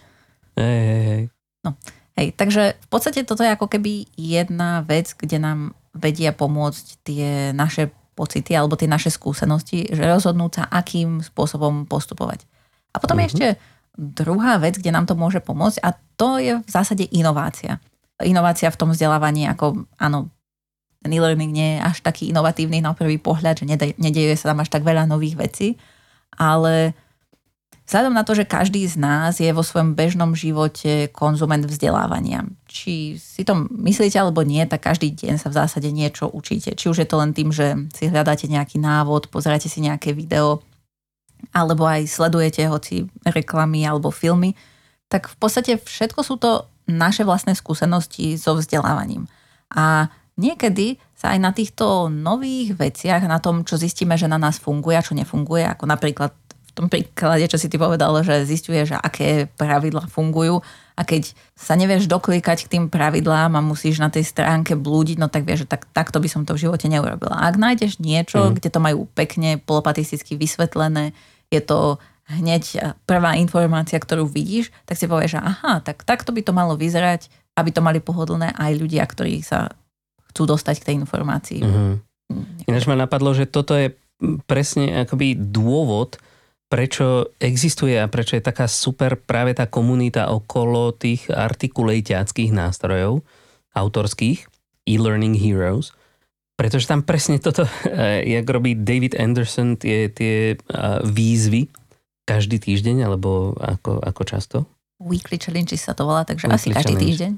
Hej, 0.57 0.79
hej, 0.81 1.03
hej. 1.05 1.23
No, 1.61 1.77
hej, 2.17 2.33
takže 2.33 2.79
v 2.79 2.87
podstate 2.89 3.27
toto 3.27 3.43
je 3.45 3.53
ako 3.53 3.67
keby 3.69 4.07
jedna 4.15 4.81
vec, 4.87 5.13
kde 5.13 5.37
nám 5.37 5.59
vedia 5.97 6.31
pomôcť 6.31 6.85
tie 7.03 7.51
naše 7.51 7.91
pocity 8.17 8.57
alebo 8.57 8.73
tie 8.73 8.89
naše 8.89 9.13
skúsenosti, 9.13 9.85
že 9.93 10.01
rozhodnúť 10.01 10.51
sa, 10.57 10.63
akým 10.65 11.21
spôsobom 11.21 11.85
postupovať. 11.85 12.49
A 12.93 12.97
potom 12.97 13.21
mm-hmm. 13.21 13.29
je 13.29 13.31
ešte 13.33 13.47
druhá 13.97 14.57
vec, 14.57 14.81
kde 14.81 14.93
nám 14.93 15.05
to 15.05 15.13
môže 15.13 15.37
pomôcť 15.41 15.77
a 15.85 15.93
to 16.17 16.41
je 16.41 16.57
v 16.57 16.69
zásade 16.69 17.05
inovácia. 17.13 17.77
Inovácia 18.21 18.73
v 18.73 18.79
tom 18.79 18.89
vzdelávaní, 18.89 19.45
ako 19.45 19.85
áno, 20.01 20.33
ten 21.01 21.13
e-learning 21.13 21.53
nie 21.53 21.69
je 21.77 21.79
až 21.85 21.97
taký 22.01 22.33
inovatívny 22.33 22.81
na 22.81 22.97
prvý 22.97 23.21
pohľad, 23.21 23.61
že 23.61 23.65
nedejuje 24.01 24.33
sa 24.33 24.53
tam 24.53 24.65
až 24.65 24.73
tak 24.73 24.81
veľa 24.81 25.05
nových 25.05 25.37
vecí, 25.37 25.77
ale 26.33 26.97
Vzhľadom 27.87 28.11
na 28.11 28.27
to, 28.27 28.35
že 28.35 28.43
každý 28.43 28.83
z 28.83 28.99
nás 28.99 29.39
je 29.39 29.47
vo 29.55 29.63
svojom 29.63 29.95
bežnom 29.95 30.35
živote 30.35 31.07
konzument 31.15 31.63
vzdelávania. 31.63 32.43
Či 32.67 33.15
si 33.15 33.47
to 33.47 33.63
myslíte 33.71 34.19
alebo 34.19 34.43
nie, 34.43 34.59
tak 34.67 34.83
každý 34.83 35.15
deň 35.15 35.39
sa 35.39 35.47
v 35.47 35.57
zásade 35.63 35.87
niečo 35.95 36.27
učíte. 36.27 36.75
Či 36.75 36.91
už 36.91 36.99
je 36.99 37.07
to 37.07 37.15
len 37.15 37.31
tým, 37.31 37.55
že 37.55 37.79
si 37.95 38.11
hľadáte 38.11 38.51
nejaký 38.51 38.75
návod, 38.83 39.31
pozeráte 39.31 39.71
si 39.71 39.79
nejaké 39.79 40.11
video, 40.11 40.59
alebo 41.55 41.87
aj 41.87 42.11
sledujete 42.11 42.67
hoci 42.67 43.07
reklamy 43.23 43.87
alebo 43.87 44.11
filmy, 44.11 44.51
tak 45.07 45.31
v 45.31 45.35
podstate 45.39 45.79
všetko 45.79 46.19
sú 46.27 46.35
to 46.35 46.67
naše 46.91 47.23
vlastné 47.23 47.55
skúsenosti 47.55 48.35
so 48.35 48.59
vzdelávaním. 48.59 49.31
A 49.71 50.11
niekedy 50.35 50.99
sa 51.15 51.31
aj 51.31 51.39
na 51.39 51.51
týchto 51.55 52.11
nových 52.11 52.75
veciach, 52.75 53.23
na 53.31 53.39
tom, 53.39 53.63
čo 53.63 53.79
zistíme, 53.79 54.19
že 54.19 54.27
na 54.27 54.35
nás 54.35 54.59
funguje 54.59 54.99
a 54.99 55.05
čo 55.05 55.15
nefunguje, 55.15 55.63
ako 55.63 55.87
napríklad 55.87 56.35
tom 56.77 56.87
príklade, 56.93 57.49
čo 57.49 57.57
si 57.57 57.65
ty 57.65 57.81
povedal, 57.81 58.13
že 58.21 58.45
zistuje, 58.45 58.85
že 58.85 58.93
aké 58.93 59.49
pravidla 59.57 60.05
fungujú 60.05 60.61
a 60.93 61.01
keď 61.01 61.33
sa 61.57 61.73
nevieš 61.73 62.05
doklikať 62.05 62.69
k 62.69 62.71
tým 62.77 62.85
pravidlám 62.93 63.57
a 63.57 63.65
musíš 63.65 63.97
na 63.97 64.13
tej 64.13 64.29
stránke 64.29 64.77
blúdiť, 64.77 65.17
no 65.17 65.25
tak 65.25 65.49
vieš, 65.49 65.65
že 65.65 65.73
tak, 65.73 65.89
takto 65.89 66.21
by 66.21 66.29
som 66.29 66.45
to 66.45 66.53
v 66.53 66.69
živote 66.69 66.85
neurobila. 66.85 67.33
Ak 67.33 67.57
nájdeš 67.57 67.97
niečo, 67.97 68.49
mm. 68.49 68.61
kde 68.61 68.69
to 68.69 68.79
majú 68.81 69.09
pekne 69.17 69.57
polopatisticky 69.57 70.37
vysvetlené, 70.37 71.17
je 71.49 71.61
to 71.65 71.97
hneď 72.27 72.93
prvá 73.07 73.39
informácia, 73.39 73.97
ktorú 73.97 74.29
vidíš, 74.29 74.69
tak 74.85 74.99
si 74.99 75.09
povieš, 75.09 75.39
že 75.39 75.41
aha, 75.41 75.79
tak 75.81 76.05
takto 76.05 76.29
by 76.35 76.45
to 76.45 76.53
malo 76.53 76.77
vyzerať, 76.77 77.31
aby 77.57 77.73
to 77.73 77.81
mali 77.81 78.03
pohodlné 78.03 78.53
aj 78.53 78.71
ľudia, 78.77 79.01
ktorí 79.07 79.41
sa 79.41 79.73
chcú 80.33 80.43
dostať 80.45 80.75
k 80.83 80.85
tej 80.91 80.95
informácii. 81.01 81.61
Mm-hmm. 81.63 81.93
Ináč 82.67 82.83
ma 82.85 82.99
napadlo, 82.99 83.31
že 83.31 83.47
toto 83.47 83.73
je 83.73 83.95
presne 84.45 85.07
akoby 85.07 85.39
dôvod, 85.39 86.19
prečo 86.67 87.31
existuje 87.39 87.95
a 87.95 88.11
prečo 88.11 88.35
je 88.35 88.43
taká 88.43 88.67
super 88.67 89.15
práve 89.15 89.55
tá 89.55 89.67
komunita 89.71 90.31
okolo 90.31 90.91
tých 90.91 91.31
artikulejťackých 91.31 92.51
nástrojov 92.51 93.23
autorských, 93.71 94.47
e-learning 94.87 95.35
heroes, 95.39 95.95
pretože 96.57 96.89
tam 96.89 97.05
presne 97.05 97.39
toto, 97.39 97.63
eh, 97.87 98.27
jak 98.27 98.45
robí 98.49 98.75
David 98.75 99.15
Anderson 99.15 99.79
tie, 99.79 100.11
tie 100.11 100.55
eh, 100.55 100.99
výzvy 101.07 101.71
každý 102.27 102.59
týždeň, 102.59 103.07
alebo 103.07 103.55
ako, 103.55 104.03
ako 104.03 104.21
často? 104.27 104.57
Weekly 104.99 105.39
challenge 105.39 105.77
sa 105.79 105.95
to 105.95 106.03
volá, 106.03 106.27
takže 106.27 106.51
Weekly 106.51 106.57
asi 106.59 106.67
každý 106.75 106.83
challenge. 106.83 107.05
týždeň. 107.07 107.31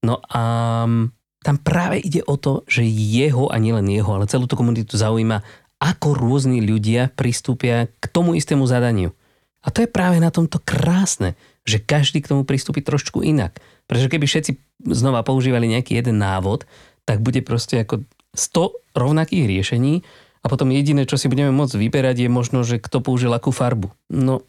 No 0.00 0.16
a 0.32 0.42
mm, 0.88 1.12
tam 1.44 1.56
práve 1.60 2.00
ide 2.00 2.24
o 2.24 2.40
to, 2.40 2.64
že 2.64 2.80
jeho 2.86 3.52
a 3.52 3.56
nielen 3.60 3.84
jeho, 3.92 4.08
ale 4.16 4.24
celú 4.30 4.48
tú 4.48 4.56
komunitu 4.56 4.96
zaujíma, 4.96 5.44
ako 5.80 6.12
rôzni 6.12 6.60
ľudia 6.60 7.08
pristúpia 7.16 7.88
k 7.88 8.04
tomu 8.12 8.36
istému 8.36 8.68
zadaniu. 8.68 9.16
A 9.64 9.72
to 9.72 9.84
je 9.84 9.88
práve 9.88 10.20
na 10.20 10.32
tomto 10.32 10.60
krásne, 10.60 11.36
že 11.64 11.80
každý 11.80 12.24
k 12.24 12.32
tomu 12.32 12.48
pristúpi 12.48 12.80
trošku 12.80 13.20
inak. 13.20 13.60
Pretože 13.88 14.08
keby 14.12 14.24
všetci 14.28 14.52
znova 14.92 15.24
používali 15.24 15.68
nejaký 15.68 15.96
jeden 16.00 16.20
návod, 16.20 16.64
tak 17.04 17.20
bude 17.20 17.44
proste 17.44 17.84
ako 17.84 18.04
100 18.36 18.96
rovnakých 18.96 19.44
riešení 19.48 20.04
a 20.40 20.46
potom 20.48 20.72
jediné, 20.72 21.04
čo 21.04 21.20
si 21.20 21.28
budeme 21.28 21.52
môcť 21.52 21.76
vyberať, 21.76 22.24
je 22.24 22.30
možno, 22.32 22.64
že 22.64 22.80
kto 22.80 23.04
použil 23.04 23.32
akú 23.32 23.52
farbu. 23.52 23.92
No, 24.08 24.48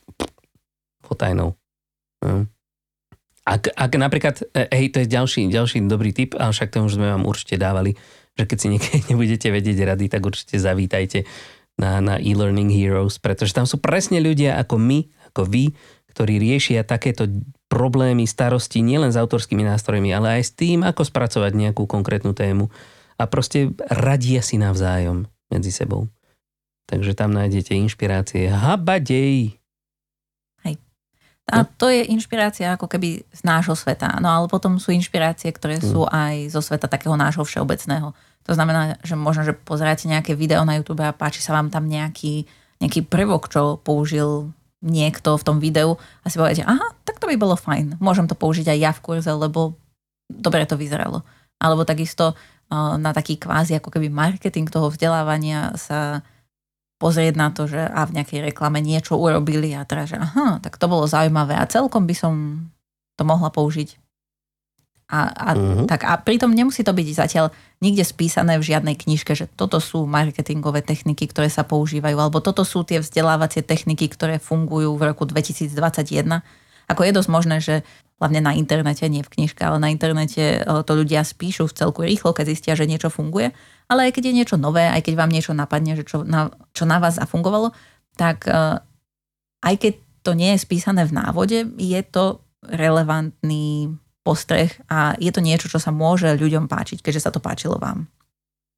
potajnou. 1.04 1.60
No. 2.24 2.48
Ak, 3.42 3.68
ak 3.74 3.92
napríklad, 3.98 4.46
e, 4.54 4.70
hej, 4.70 4.94
to 4.94 5.02
je 5.04 5.08
ďalší, 5.10 5.50
ďalší 5.50 5.84
dobrý 5.90 6.14
tip, 6.14 6.38
ale 6.38 6.54
však 6.54 6.72
to 6.72 6.86
už 6.86 7.02
sme 7.02 7.10
vám 7.10 7.26
určite 7.26 7.58
dávali, 7.58 7.98
že 8.42 8.50
keď 8.50 8.58
si 8.58 8.68
niekedy 8.74 9.00
nebudete 9.14 9.54
vedieť 9.54 9.78
rady, 9.94 10.06
tak 10.10 10.26
určite 10.26 10.58
zavítajte 10.58 11.30
na, 11.78 12.02
na 12.02 12.16
e-learning 12.18 12.74
heroes, 12.74 13.22
pretože 13.22 13.54
tam 13.54 13.70
sú 13.70 13.78
presne 13.78 14.18
ľudia 14.18 14.58
ako 14.58 14.82
my, 14.82 15.00
ako 15.30 15.42
vy, 15.46 15.66
ktorí 16.12 16.42
riešia 16.42 16.84
takéto 16.84 17.30
problémy, 17.72 18.28
starosti 18.28 18.84
nielen 18.84 19.16
s 19.16 19.18
autorskými 19.22 19.64
nástrojmi, 19.64 20.12
ale 20.12 20.42
aj 20.42 20.44
s 20.44 20.52
tým, 20.58 20.84
ako 20.84 21.08
spracovať 21.08 21.56
nejakú 21.56 21.88
konkrétnu 21.88 22.36
tému 22.36 22.68
a 23.16 23.24
proste 23.30 23.72
radia 23.88 24.44
si 24.44 24.60
navzájom 24.60 25.30
medzi 25.48 25.72
sebou. 25.72 26.12
Takže 26.92 27.16
tam 27.16 27.32
nájdete 27.32 27.72
inšpirácie. 27.72 28.52
Habadej! 28.52 29.62
A 31.52 31.68
to 31.68 31.92
je 31.92 32.08
inšpirácia 32.08 32.72
ako 32.80 32.88
keby 32.88 33.28
z 33.28 33.42
nášho 33.44 33.76
sveta. 33.76 34.16
No 34.24 34.32
ale 34.32 34.46
potom 34.48 34.80
sú 34.80 34.96
inšpirácie, 34.96 35.52
ktoré 35.52 35.84
sú 35.84 36.08
mm. 36.08 36.12
aj 36.12 36.36
zo 36.56 36.62
sveta 36.64 36.88
takého 36.88 37.20
nášho 37.20 37.44
všeobecného. 37.44 38.16
To 38.50 38.58
znamená, 38.58 38.98
že 39.06 39.14
možno, 39.14 39.46
že 39.46 39.54
pozeráte 39.54 40.10
nejaké 40.10 40.34
video 40.34 40.66
na 40.66 40.82
YouTube 40.82 41.06
a 41.06 41.14
páči 41.14 41.40
sa 41.46 41.54
vám 41.54 41.70
tam 41.70 41.86
nejaký, 41.86 42.50
nejaký 42.82 43.06
prvok, 43.06 43.48
čo 43.48 43.78
použil 43.82 44.50
niekto 44.82 45.38
v 45.38 45.46
tom 45.46 45.62
videu 45.62 46.02
a 46.26 46.26
si 46.26 46.42
poviete, 46.42 46.66
aha, 46.66 46.98
tak 47.06 47.22
to 47.22 47.30
by 47.30 47.38
bolo 47.38 47.54
fajn. 47.54 48.02
Môžem 48.02 48.26
to 48.26 48.34
použiť 48.34 48.66
aj 48.74 48.80
ja 48.82 48.92
v 48.98 49.04
kurze, 49.06 49.30
lebo 49.30 49.78
dobre 50.26 50.66
to 50.66 50.74
vyzeralo. 50.74 51.22
Alebo 51.62 51.86
takisto 51.86 52.34
na 52.74 53.14
taký 53.14 53.38
kvázi 53.38 53.78
ako 53.78 53.94
keby 53.94 54.10
marketing 54.10 54.66
toho 54.66 54.90
vzdelávania 54.90 55.78
sa 55.78 56.26
pozrieť 56.98 57.38
na 57.38 57.54
to, 57.54 57.70
že 57.70 57.78
a 57.78 58.10
v 58.10 58.18
nejakej 58.18 58.50
reklame 58.50 58.82
niečo 58.82 59.22
urobili 59.22 59.76
a 59.78 59.86
teraz, 59.86 60.10
že 60.10 60.18
aha, 60.18 60.58
tak 60.64 60.82
to 60.82 60.90
bolo 60.90 61.06
zaujímavé 61.06 61.54
a 61.54 61.70
celkom 61.70 62.10
by 62.10 62.16
som 62.18 62.34
to 63.20 63.24
mohla 63.28 63.54
použiť. 63.54 64.01
A, 65.12 65.28
a, 65.28 65.50
uh-huh. 65.60 65.92
tak, 65.92 66.08
a 66.08 66.16
pritom 66.16 66.56
nemusí 66.56 66.88
to 66.88 66.96
byť 66.96 67.08
zatiaľ 67.12 67.52
nikde 67.84 68.08
spísané 68.08 68.56
v 68.56 68.72
žiadnej 68.72 68.96
knižke, 68.96 69.36
že 69.36 69.52
toto 69.60 69.84
sú 69.84 70.08
marketingové 70.08 70.80
techniky, 70.80 71.28
ktoré 71.28 71.52
sa 71.52 71.68
používajú, 71.68 72.16
alebo 72.16 72.40
toto 72.40 72.64
sú 72.64 72.88
tie 72.88 73.04
vzdelávacie 73.04 73.60
techniky, 73.60 74.08
ktoré 74.08 74.40
fungujú 74.40 74.96
v 74.96 75.12
roku 75.12 75.28
2021. 75.28 76.40
Ako 76.88 77.02
je 77.04 77.12
dosť 77.12 77.30
možné, 77.30 77.58
že 77.60 77.84
hlavne 78.22 78.40
na 78.40 78.54
internete, 78.54 79.04
nie 79.10 79.26
v 79.26 79.34
knižke, 79.34 79.66
ale 79.66 79.82
na 79.82 79.90
internete 79.90 80.62
e, 80.62 80.86
to 80.86 80.94
ľudia 80.94 81.26
spíšu 81.26 81.66
v 81.68 81.76
celku 81.76 82.06
rýchlo, 82.06 82.38
keď 82.38 82.54
zistia, 82.54 82.78
že 82.78 82.86
niečo 82.86 83.10
funguje. 83.10 83.50
Ale 83.90 84.08
aj 84.08 84.16
keď 84.16 84.30
je 84.30 84.38
niečo 84.38 84.56
nové, 84.62 84.86
aj 84.86 85.02
keď 85.04 85.14
vám 85.18 85.34
niečo 85.34 85.58
napadne, 85.58 85.98
že 85.98 86.06
čo 86.06 86.22
na, 86.22 86.54
čo 86.72 86.86
na 86.86 87.02
vás 87.02 87.18
zafungovalo, 87.18 87.74
tak 88.14 88.46
e, 88.46 88.78
aj 89.66 89.76
keď 89.76 89.94
to 90.22 90.32
nie 90.38 90.54
je 90.54 90.64
spísané 90.64 91.02
v 91.10 91.18
návode, 91.18 91.66
je 91.82 92.02
to 92.06 92.46
relevantný 92.62 93.98
postreh 94.22 94.70
a 94.88 95.18
je 95.18 95.34
to 95.34 95.42
niečo, 95.42 95.68
čo 95.68 95.82
sa 95.82 95.90
môže 95.90 96.30
ľuďom 96.38 96.70
páčiť, 96.70 97.02
keďže 97.02 97.30
sa 97.30 97.32
to 97.34 97.42
páčilo 97.42 97.82
vám. 97.82 98.06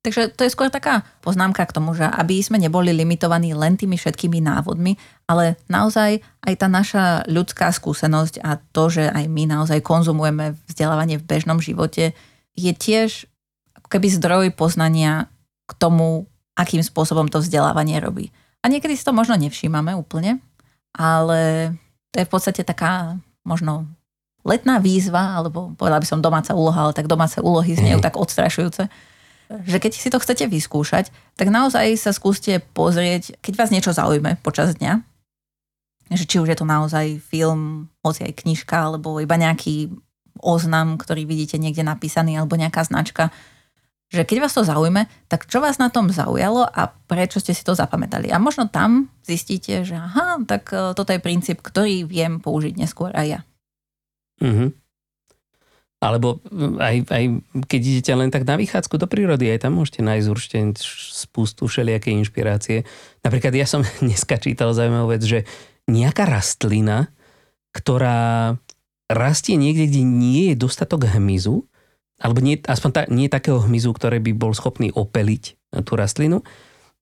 Takže 0.04 0.36
to 0.36 0.44
je 0.44 0.52
skôr 0.52 0.68
taká 0.68 1.08
poznámka 1.24 1.64
k 1.64 1.76
tomu, 1.80 1.96
že 1.96 2.04
aby 2.04 2.44
sme 2.44 2.60
neboli 2.60 2.92
limitovaní 2.92 3.56
len 3.56 3.80
tými 3.80 3.96
všetkými 3.96 4.44
návodmi, 4.44 5.00
ale 5.32 5.56
naozaj 5.72 6.20
aj 6.44 6.54
tá 6.60 6.68
naša 6.68 7.06
ľudská 7.32 7.72
skúsenosť 7.72 8.44
a 8.44 8.60
to, 8.60 8.92
že 8.92 9.08
aj 9.08 9.32
my 9.32 9.48
naozaj 9.48 9.80
konzumujeme 9.80 10.60
vzdelávanie 10.68 11.24
v 11.24 11.28
bežnom 11.28 11.64
živote, 11.64 12.12
je 12.52 12.72
tiež 12.76 13.32
keby 13.88 14.12
zdroj 14.12 14.46
poznania 14.60 15.32
k 15.68 15.72
tomu, 15.80 16.28
akým 16.60 16.84
spôsobom 16.84 17.32
to 17.32 17.40
vzdelávanie 17.40 18.04
robí. 18.04 18.36
A 18.60 18.68
niekedy 18.68 19.00
si 19.00 19.08
to 19.08 19.16
možno 19.16 19.40
nevšímame 19.40 19.96
úplne, 19.96 20.44
ale 20.92 21.72
to 22.12 22.20
je 22.20 22.28
v 22.28 22.32
podstate 22.32 22.68
taká 22.68 23.24
možno 23.48 23.88
letná 24.44 24.80
výzva, 24.80 25.40
alebo 25.40 25.72
povedala 25.76 26.04
by 26.04 26.08
som 26.08 26.20
domáca 26.20 26.52
úloha, 26.52 26.88
ale 26.88 26.94
tak 26.96 27.08
domáce 27.08 27.40
úlohy 27.40 27.76
znejú 27.76 28.04
tak 28.04 28.20
odstrašujúce 28.20 28.92
že 29.62 29.78
keď 29.78 29.92
si 29.94 30.10
to 30.10 30.18
chcete 30.18 30.50
vyskúšať, 30.50 31.14
tak 31.38 31.54
naozaj 31.54 31.94
sa 32.00 32.10
skúste 32.16 32.64
pozrieť, 32.74 33.38
keď 33.44 33.54
vás 33.54 33.70
niečo 33.70 33.92
zaujme 33.94 34.42
počas 34.42 34.74
dňa, 34.80 35.04
že 36.14 36.26
či 36.26 36.42
už 36.42 36.50
je 36.54 36.58
to 36.58 36.66
naozaj 36.66 37.22
film, 37.22 37.92
hoci 38.02 38.26
aj 38.26 38.34
knižka, 38.42 38.74
alebo 38.74 39.22
iba 39.22 39.38
nejaký 39.38 39.94
oznam, 40.42 40.98
ktorý 40.98 41.30
vidíte 41.30 41.62
niekde 41.62 41.86
napísaný, 41.86 42.42
alebo 42.42 42.58
nejaká 42.58 42.82
značka, 42.82 43.30
že 44.14 44.26
keď 44.26 44.46
vás 44.46 44.54
to 44.54 44.62
zaujme, 44.62 45.10
tak 45.26 45.50
čo 45.50 45.58
vás 45.58 45.82
na 45.82 45.90
tom 45.90 46.10
zaujalo 46.14 46.70
a 46.70 46.86
prečo 47.10 47.42
ste 47.42 47.54
si 47.54 47.66
to 47.66 47.74
zapamätali. 47.74 48.30
A 48.30 48.38
možno 48.38 48.70
tam 48.70 49.10
zistíte, 49.26 49.82
že 49.82 49.98
aha, 49.98 50.38
tak 50.46 50.70
e, 50.70 50.94
toto 50.94 51.10
je 51.10 51.18
princíp, 51.18 51.66
ktorý 51.66 52.06
viem 52.06 52.38
použiť 52.38 52.78
neskôr 52.78 53.10
aj 53.10 53.26
ja. 53.26 53.40
Mm-hmm. 54.44 54.70
Alebo 56.04 56.44
aj, 56.84 57.08
aj 57.08 57.24
keď 57.64 57.82
idete 57.82 58.12
len 58.12 58.28
tak 58.28 58.44
na 58.44 58.60
vychádzku 58.60 59.00
do 59.00 59.08
prírody, 59.08 59.48
aj 59.48 59.64
tam 59.64 59.80
môžete 59.80 60.04
nájsť 60.04 60.28
určite 60.28 60.58
spustu 61.16 61.72
všelijaké 61.72 62.12
inšpirácie. 62.12 62.84
Napríklad 63.24 63.56
ja 63.56 63.64
som 63.64 63.88
dneska 64.04 64.36
čítal 64.36 64.76
zaujímavú 64.76 65.16
vec, 65.16 65.24
že 65.24 65.48
nejaká 65.88 66.28
rastlina, 66.28 67.08
ktorá 67.72 68.56
rastie 69.08 69.56
niekde, 69.56 69.88
kde 69.88 70.04
nie 70.04 70.44
je 70.52 70.56
dostatok 70.60 71.08
hmyzu, 71.08 71.64
alebo 72.20 72.40
nie, 72.40 72.60
aspoň 72.60 72.90
ta, 72.92 73.02
nie 73.08 73.32
takého 73.32 73.64
hmyzu, 73.64 73.92
ktorý 73.96 74.20
by 74.20 74.32
bol 74.36 74.52
schopný 74.56 74.92
opeliť 74.92 75.44
tú 75.88 75.94
rastlinu, 75.96 76.44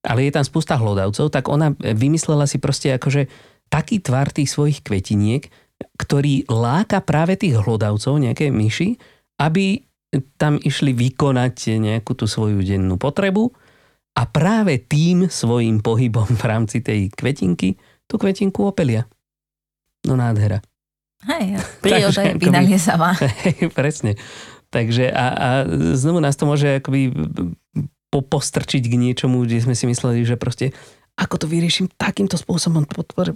ale 0.02 0.26
je 0.26 0.34
tam 0.34 0.46
spústa 0.46 0.78
hlodavcov, 0.78 1.30
tak 1.30 1.46
ona 1.46 1.74
vymyslela 1.78 2.50
si 2.50 2.58
proste 2.58 2.90
akože 2.98 3.30
taký 3.70 4.02
tvar 4.02 4.34
tých 4.34 4.50
svojich 4.50 4.82
kvetiniek, 4.82 5.48
ktorý 5.98 6.48
láka 6.50 7.02
práve 7.02 7.38
tých 7.38 7.60
hlodavcov, 7.60 8.18
nejaké 8.18 8.50
myši, 8.50 8.96
aby 9.42 9.82
tam 10.36 10.60
išli 10.60 10.92
vykonať 10.92 11.80
nejakú 11.80 12.12
tú 12.14 12.28
svoju 12.28 12.60
dennú 12.62 13.00
potrebu 13.00 13.52
a 14.12 14.28
práve 14.28 14.76
tým 14.84 15.32
svojim 15.32 15.80
pohybom 15.80 16.28
v 16.36 16.44
rámci 16.44 16.84
tej 16.84 17.08
kvetinky 17.16 17.80
tú 18.12 18.20
kvetinku 18.20 18.68
opelia. 18.68 19.08
No 20.04 20.20
nádhera. 20.20 20.60
Hej, 21.32 21.64
príroda 21.84 22.22
je 22.28 22.34
vynaliezavá. 22.36 23.16
Presne. 23.78 24.20
Takže 24.72 25.12
a, 25.12 25.26
a 25.32 25.50
znovu 25.96 26.20
nás 26.20 26.36
to 26.36 26.48
môže 26.48 26.80
akoby 26.84 27.12
postrčiť 28.12 28.84
k 28.84 28.96
niečomu, 29.00 29.48
kde 29.48 29.64
sme 29.64 29.76
si 29.76 29.88
mysleli, 29.88 30.28
že 30.28 30.36
proste 30.36 30.76
ako 31.20 31.36
to 31.44 31.46
vyrieším 31.46 31.92
takýmto 32.00 32.40
spôsobom, 32.40 32.88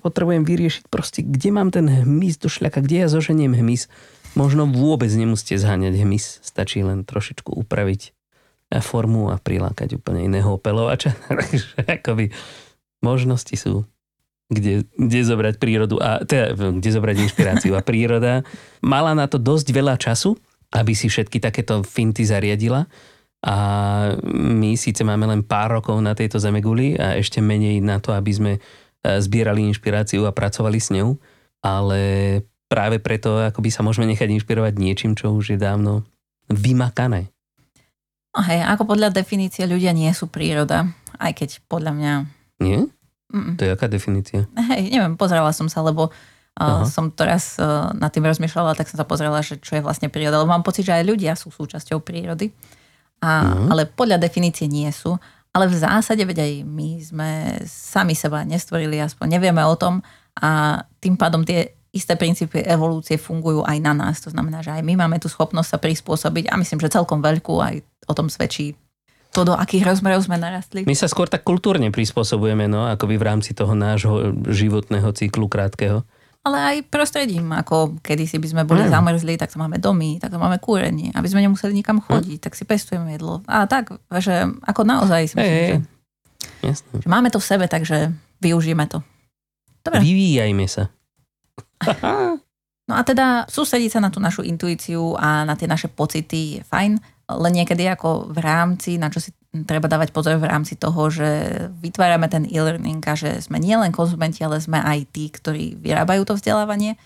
potrebujem 0.02 0.48
vyriešiť 0.48 0.84
proste, 0.90 1.22
kde 1.22 1.50
mám 1.54 1.70
ten 1.70 1.86
hmyz 1.86 2.42
do 2.42 2.50
šľaka, 2.50 2.82
kde 2.82 3.06
ja 3.06 3.08
zoženiem 3.12 3.54
hmyz. 3.54 3.92
Možno 4.36 4.68
vôbec 4.68 5.08
nemusíte 5.12 5.56
zháňať 5.56 5.96
hmyz, 6.02 6.44
stačí 6.44 6.84
len 6.84 7.08
trošičku 7.08 7.56
upraviť 7.56 8.16
formu 8.82 9.32
a 9.32 9.40
prilákať 9.40 9.96
úplne 9.96 10.26
iného 10.26 10.50
opelovača. 10.58 11.14
Takže 11.30 11.86
akoby 11.86 12.34
možnosti 13.06 13.56
sú 13.56 13.86
kde, 14.50 14.86
kde 14.94 15.20
zobrať 15.26 15.56
prírodu 15.58 15.98
a 15.98 16.22
teda, 16.22 16.54
kde 16.54 16.90
zobrať 16.90 17.16
inšpiráciu 17.18 17.74
a 17.74 17.82
príroda 17.82 18.46
mala 18.82 19.18
na 19.18 19.26
to 19.26 19.42
dosť 19.42 19.68
veľa 19.74 19.96
času, 19.98 20.38
aby 20.74 20.94
si 20.94 21.10
všetky 21.10 21.42
takéto 21.42 21.82
finty 21.82 22.26
zariadila 22.26 22.86
a 23.46 23.56
my 24.34 24.74
síce 24.74 25.06
máme 25.06 25.30
len 25.30 25.46
pár 25.46 25.78
rokov 25.78 26.02
na 26.02 26.18
tejto 26.18 26.42
zemeguli 26.42 26.98
a 26.98 27.14
ešte 27.14 27.46
menej 27.46 27.78
na 27.78 28.02
to, 28.02 28.10
aby 28.10 28.32
sme 28.34 28.52
e, 28.58 28.60
zbierali 29.22 29.62
inšpiráciu 29.70 30.26
a 30.26 30.34
pracovali 30.34 30.82
s 30.82 30.90
ňou, 30.90 31.14
ale 31.62 32.02
práve 32.66 32.98
preto 32.98 33.38
akoby 33.38 33.70
sa 33.70 33.86
môžeme 33.86 34.10
nechať 34.10 34.34
inšpirovať 34.42 34.74
niečím, 34.82 35.14
čo 35.14 35.30
už 35.30 35.54
je 35.54 35.60
dávno 35.62 36.02
vymakané. 36.50 37.30
No 38.34 38.42
hej, 38.42 38.66
ako 38.66 38.98
podľa 38.98 39.14
definície 39.14 39.70
ľudia 39.70 39.94
nie 39.94 40.10
sú 40.10 40.26
príroda, 40.26 40.90
aj 41.22 41.32
keď 41.38 41.50
podľa 41.70 41.92
mňa... 41.96 42.14
Nie? 42.66 42.90
Mm-mm. 43.30 43.56
To 43.56 43.64
je 43.64 43.72
aká 43.72 43.88
definícia? 43.88 44.50
Hej, 44.74 44.90
neviem, 44.92 45.16
pozerala 45.16 45.56
som 45.56 45.72
sa, 45.72 45.80
lebo 45.86 46.12
uh, 46.12 46.84
som 46.84 47.14
teraz 47.16 47.56
uh, 47.62 47.96
nad 47.96 48.12
tým 48.12 48.28
rozmýšľala, 48.28 48.76
tak 48.76 48.92
som 48.92 49.00
sa 49.00 49.08
pozrela, 49.08 49.40
že 49.40 49.56
čo 49.62 49.80
je 49.80 49.86
vlastne 49.86 50.12
príroda. 50.12 50.44
Lebo 50.44 50.52
mám 50.52 50.68
pocit, 50.68 50.84
že 50.84 51.00
aj 51.00 51.08
ľudia 51.08 51.34
sú 51.40 51.48
súčasťou 51.48 52.04
prírody. 52.04 52.52
A, 53.24 53.30
uh-huh. 53.44 53.72
Ale 53.72 53.88
podľa 53.88 54.20
definície 54.20 54.68
nie 54.68 54.90
sú. 54.92 55.16
Ale 55.56 55.72
v 55.72 55.78
zásade, 55.80 56.28
veď 56.28 56.44
aj 56.44 56.52
my 56.68 56.90
sme 57.00 57.30
sami 57.64 58.12
seba 58.12 58.44
nestvorili, 58.44 59.00
aspoň 59.00 59.40
nevieme 59.40 59.64
o 59.64 59.76
tom 59.80 60.04
a 60.36 60.84
tým 61.00 61.16
pádom 61.16 61.48
tie 61.48 61.72
isté 61.96 62.20
princípy 62.20 62.60
evolúcie 62.60 63.16
fungujú 63.16 63.64
aj 63.64 63.80
na 63.80 63.96
nás. 63.96 64.20
To 64.28 64.36
znamená, 64.36 64.60
že 64.60 64.76
aj 64.76 64.84
my 64.84 65.00
máme 65.00 65.16
tú 65.16 65.32
schopnosť 65.32 65.70
sa 65.72 65.80
prispôsobiť 65.80 66.52
a 66.52 66.60
myslím, 66.60 66.84
že 66.84 66.92
celkom 66.92 67.24
veľkú 67.24 67.56
aj 67.64 67.80
o 68.12 68.14
tom 68.14 68.28
svedčí 68.28 68.76
to, 69.36 69.44
do 69.44 69.52
akých 69.52 69.84
rozmerov 69.84 70.24
sme 70.24 70.40
narastli. 70.40 70.88
My 70.88 70.96
sa 70.96 71.12
skôr 71.12 71.28
tak 71.28 71.44
kultúrne 71.44 71.92
prispôsobujeme, 71.92 72.72
no, 72.72 72.88
akoby 72.88 73.20
v 73.20 73.28
rámci 73.28 73.52
toho 73.52 73.76
nášho 73.76 74.32
životného 74.48 75.12
cyklu 75.12 75.52
krátkeho 75.52 76.08
ale 76.46 76.58
aj 76.62 76.76
prostredím, 76.94 77.50
ako 77.58 77.98
kedysi 78.06 78.38
by 78.38 78.48
sme 78.54 78.64
boli 78.70 78.86
mm. 78.86 78.94
zamrzli, 78.94 79.34
tak 79.34 79.50
to 79.50 79.58
máme 79.58 79.82
domy, 79.82 80.22
tak 80.22 80.30
to 80.30 80.38
máme 80.38 80.62
kúrenie, 80.62 81.10
aby 81.18 81.26
sme 81.26 81.42
nemuseli 81.42 81.74
nikam 81.74 81.98
hm. 81.98 82.06
chodiť, 82.06 82.38
mm. 82.38 82.46
tak 82.46 82.54
si 82.54 82.64
pestujeme 82.70 83.18
jedlo. 83.18 83.42
A 83.50 83.66
tak, 83.66 83.98
že 84.22 84.46
ako 84.62 84.82
naozaj 84.86 85.22
si 85.26 85.34
myslím, 85.42 85.58
hey, 85.58 85.66
že, 85.66 85.78
Jasne. 86.62 87.02
že 87.02 87.08
máme 87.10 87.34
to 87.34 87.42
v 87.42 87.50
sebe, 87.50 87.66
takže 87.66 88.14
využijeme 88.46 88.86
to. 88.86 89.02
Dobre. 89.82 90.06
Vyvíjajme 90.06 90.66
sa. 90.70 90.94
no 92.90 92.94
a 92.94 93.02
teda 93.02 93.50
sústrediť 93.50 93.98
sa 93.98 94.00
na 94.06 94.14
tú 94.14 94.22
našu 94.22 94.46
intuíciu 94.46 95.18
a 95.18 95.50
na 95.50 95.58
tie 95.58 95.66
naše 95.66 95.90
pocity 95.90 96.62
je 96.62 96.62
fajn, 96.62 97.02
len 97.26 97.54
niekedy 97.58 97.90
ako 97.90 98.30
v 98.30 98.38
rámci, 98.38 99.02
na 99.02 99.10
čo 99.10 99.18
si 99.18 99.34
treba 99.64 99.88
dávať 99.88 100.12
pozor 100.12 100.36
v 100.36 100.50
rámci 100.52 100.76
toho, 100.76 101.08
že 101.08 101.28
vytvárame 101.80 102.28
ten 102.28 102.44
e-learning 102.44 103.00
a 103.08 103.16
že 103.16 103.40
sme 103.40 103.64
nielen 103.64 103.96
konzumenti, 103.96 104.44
ale 104.44 104.60
sme 104.60 104.84
aj 104.84 105.08
tí, 105.16 105.32
ktorí 105.32 105.80
vyrábajú 105.80 106.28
to 106.28 106.36
vzdelávanie, 106.36 107.00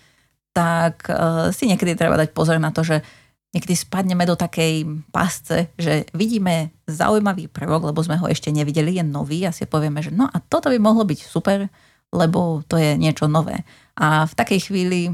tak 0.49 1.05
uh, 1.05 1.53
si 1.53 1.69
niekedy 1.69 1.93
treba 1.93 2.17
dať 2.17 2.33
pozor 2.33 2.57
na 2.57 2.73
to, 2.73 2.81
že 2.81 3.05
niekedy 3.53 3.73
spadneme 3.77 4.25
do 4.25 4.37
takej 4.37 4.85
pasce, 5.13 5.73
že 5.77 6.09
vidíme 6.17 6.73
zaujímavý 6.85 7.49
prvok, 7.49 7.93
lebo 7.93 8.01
sme 8.01 8.17
ho 8.17 8.25
ešte 8.25 8.49
nevideli, 8.49 8.97
je 8.97 9.05
nový 9.05 9.45
a 9.45 9.53
si 9.53 9.69
povieme, 9.69 10.01
že 10.01 10.13
no 10.13 10.25
a 10.29 10.37
toto 10.41 10.69
by 10.69 10.77
mohlo 10.81 11.05
byť 11.05 11.19
super, 11.25 11.69
lebo 12.09 12.65
to 12.65 12.77
je 12.77 12.97
niečo 12.97 13.29
nové. 13.29 13.61
A 13.97 14.25
v 14.25 14.33
takej 14.33 14.69
chvíli 14.69 15.13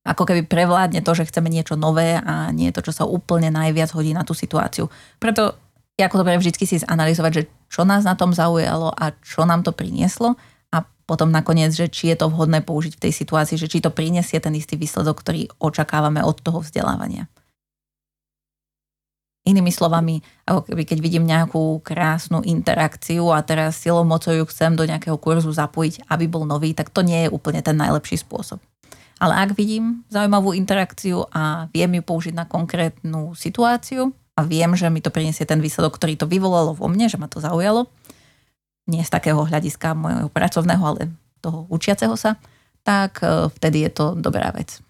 ako 0.00 0.24
keby 0.24 0.48
prevládne 0.48 1.04
to, 1.04 1.12
že 1.12 1.28
chceme 1.28 1.52
niečo 1.52 1.76
nové 1.76 2.16
a 2.16 2.48
nie 2.56 2.72
to, 2.72 2.80
čo 2.80 2.92
sa 2.92 3.04
úplne 3.04 3.52
najviac 3.52 3.92
hodí 3.92 4.16
na 4.16 4.24
tú 4.24 4.32
situáciu. 4.32 4.88
Preto 5.20 5.69
ako 6.04 6.24
dobre 6.24 6.36
vždy 6.36 6.64
si 6.64 6.76
zanalizovať, 6.80 7.32
že 7.32 7.42
čo 7.70 7.82
nás 7.86 8.04
na 8.04 8.18
tom 8.18 8.34
zaujalo 8.34 8.90
a 8.92 9.12
čo 9.22 9.46
nám 9.46 9.62
to 9.62 9.72
prinieslo 9.72 10.36
a 10.70 10.86
potom 11.06 11.30
nakoniec, 11.30 11.74
že 11.74 11.90
či 11.90 12.14
je 12.14 12.16
to 12.20 12.30
vhodné 12.30 12.62
použiť 12.62 12.98
v 12.98 13.02
tej 13.08 13.12
situácii, 13.14 13.56
že 13.58 13.70
či 13.70 13.82
to 13.82 13.94
prinesie 13.94 14.38
ten 14.38 14.54
istý 14.54 14.78
výsledok, 14.78 15.22
ktorý 15.22 15.50
očakávame 15.58 16.22
od 16.22 16.38
toho 16.38 16.62
vzdelávania. 16.62 17.26
Inými 19.40 19.72
slovami, 19.72 20.20
ako 20.44 20.68
keby 20.68 20.84
keď 20.84 20.98
vidím 21.00 21.24
nejakú 21.24 21.80
krásnu 21.80 22.44
interakciu 22.44 23.32
a 23.32 23.40
teraz 23.40 23.80
silou 23.80 24.04
mocou 24.04 24.36
ju 24.36 24.44
chcem 24.44 24.76
do 24.76 24.84
nejakého 24.84 25.16
kurzu 25.16 25.48
zapojiť, 25.48 26.12
aby 26.12 26.28
bol 26.28 26.44
nový, 26.44 26.76
tak 26.76 26.92
to 26.92 27.00
nie 27.00 27.24
je 27.24 27.32
úplne 27.32 27.64
ten 27.64 27.74
najlepší 27.74 28.20
spôsob. 28.20 28.60
Ale 29.20 29.36
ak 29.36 29.56
vidím 29.56 30.04
zaujímavú 30.12 30.52
interakciu 30.56 31.24
a 31.32 31.68
viem 31.72 32.00
ju 32.00 32.02
použiť 32.04 32.36
na 32.36 32.44
konkrétnu 32.44 33.32
situáciu, 33.36 34.12
a 34.38 34.40
viem, 34.46 34.72
že 34.78 34.88
mi 34.88 35.02
to 35.02 35.12
priniesie 35.12 35.44
ten 35.44 35.58
výsledok, 35.58 35.98
ktorý 35.98 36.14
to 36.16 36.30
vyvolalo 36.30 36.72
vo 36.72 36.86
mne, 36.86 37.10
že 37.10 37.18
ma 37.18 37.26
to 37.26 37.42
zaujalo. 37.42 37.90
Nie 38.88 39.04
z 39.04 39.12
takého 39.12 39.42
hľadiska 39.44 39.92
môjho 39.94 40.28
pracovného, 40.32 40.82
ale 40.82 41.00
toho 41.44 41.68
učiaceho 41.68 42.14
sa, 42.16 42.40
tak 42.82 43.20
e, 43.20 43.48
vtedy 43.52 43.86
je 43.88 43.90
to 43.92 44.04
dobrá 44.16 44.50
vec. 44.56 44.80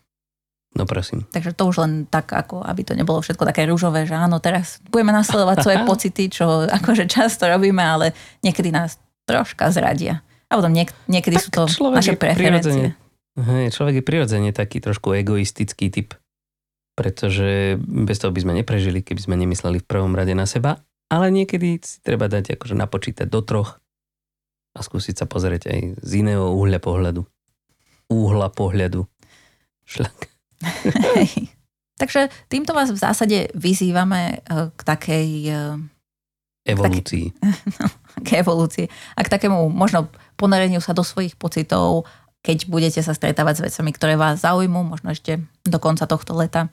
No 0.71 0.87
prosím. 0.87 1.27
Takže 1.35 1.51
to 1.51 1.67
už 1.67 1.83
len 1.83 1.93
tak, 2.07 2.31
ako 2.31 2.63
aby 2.63 2.87
to 2.87 2.95
nebolo 2.95 3.19
všetko 3.19 3.43
také 3.43 3.67
rúžové, 3.67 4.07
že 4.07 4.15
áno, 4.15 4.39
teraz 4.39 4.79
budeme 4.87 5.11
nasledovať 5.11 5.57
svoje 5.67 5.79
pocity, 5.91 6.25
čo 6.31 6.67
akože 6.71 7.11
často 7.11 7.51
robíme, 7.51 7.83
ale 7.83 8.15
niekedy 8.47 8.71
nás 8.71 9.03
troška 9.27 9.75
zradia. 9.75 10.23
A 10.51 10.59
potom 10.59 10.71
niek- 10.71 10.95
niekedy 11.11 11.39
tak 11.39 11.45
sú 11.47 11.51
to 11.51 11.63
naše 11.91 12.15
preferencie. 12.15 12.95
Hej, 13.39 13.75
človek 13.75 14.03
je 14.03 14.05
prirodzene 14.05 14.51
taký 14.51 14.83
trošku 14.83 15.15
egoistický 15.15 15.91
typ 15.91 16.19
pretože 17.01 17.81
bez 17.81 18.21
toho 18.21 18.29
by 18.29 18.45
sme 18.45 18.53
neprežili, 18.61 19.01
keby 19.01 19.25
sme 19.25 19.41
nemysleli 19.41 19.81
v 19.81 19.89
prvom 19.89 20.13
rade 20.13 20.37
na 20.37 20.45
seba, 20.45 20.85
ale 21.09 21.33
niekedy 21.33 21.81
si 21.81 22.05
treba 22.05 22.29
dať 22.29 22.61
akože 22.61 22.77
napočítať 22.77 23.25
do 23.25 23.41
troch 23.41 23.81
a 24.77 24.85
skúsiť 24.85 25.17
sa 25.17 25.25
pozrieť 25.25 25.73
aj 25.73 25.81
z 25.97 26.11
iného 26.21 26.53
uhľa 26.53 26.77
pohľadu. 26.85 27.25
Úhla 28.13 28.53
pohľadu. 28.53 29.09
Šlak. 29.89 30.29
Takže 32.05 32.29
týmto 32.53 32.77
vás 32.77 32.93
v 32.93 33.01
zásade 33.01 33.49
vyzývame 33.57 34.45
e, 34.45 34.69
k 34.77 34.81
takej... 34.85 35.29
E, 35.49 35.61
evolúcii. 36.69 37.33
K, 37.33 37.41
no, 37.81 37.87
k 38.21 38.29
evolúcii. 38.45 38.87
A 39.17 39.25
k 39.25 39.33
takému 39.33 39.73
možno 39.73 40.13
ponoreniu 40.37 40.85
sa 40.85 40.93
do 40.93 41.01
svojich 41.01 41.33
pocitov, 41.41 42.05
keď 42.45 42.69
budete 42.69 43.01
sa 43.01 43.17
stretávať 43.17 43.55
s 43.57 43.65
vecami, 43.73 43.91
ktoré 43.97 44.15
vás 44.21 44.45
zaujímu, 44.45 44.85
možno 44.85 45.17
ešte 45.17 45.41
do 45.65 45.81
konca 45.81 46.05
tohto 46.05 46.33
leta, 46.37 46.73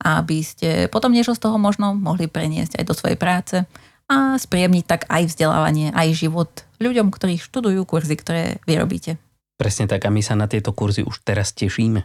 aby 0.00 0.44
ste 0.44 0.88
potom 0.92 1.12
niečo 1.12 1.32
z 1.32 1.42
toho 1.48 1.56
možno 1.56 1.96
mohli 1.96 2.28
preniesť 2.28 2.80
aj 2.80 2.84
do 2.84 2.94
svojej 2.94 3.18
práce 3.18 3.64
a 4.06 4.38
spríjemniť 4.38 4.84
tak 4.86 5.02
aj 5.10 5.32
vzdelávanie, 5.32 5.90
aj 5.90 6.08
život 6.14 6.50
ľuďom, 6.78 7.10
ktorí 7.10 7.40
študujú 7.40 7.82
kurzy, 7.88 8.14
ktoré 8.14 8.62
vy 8.68 8.78
robíte. 8.78 9.18
Presne 9.56 9.88
tak 9.88 10.04
a 10.04 10.12
my 10.12 10.20
sa 10.20 10.36
na 10.36 10.46
tieto 10.46 10.76
kurzy 10.76 11.02
už 11.02 11.24
teraz 11.24 11.56
tešíme. 11.56 12.04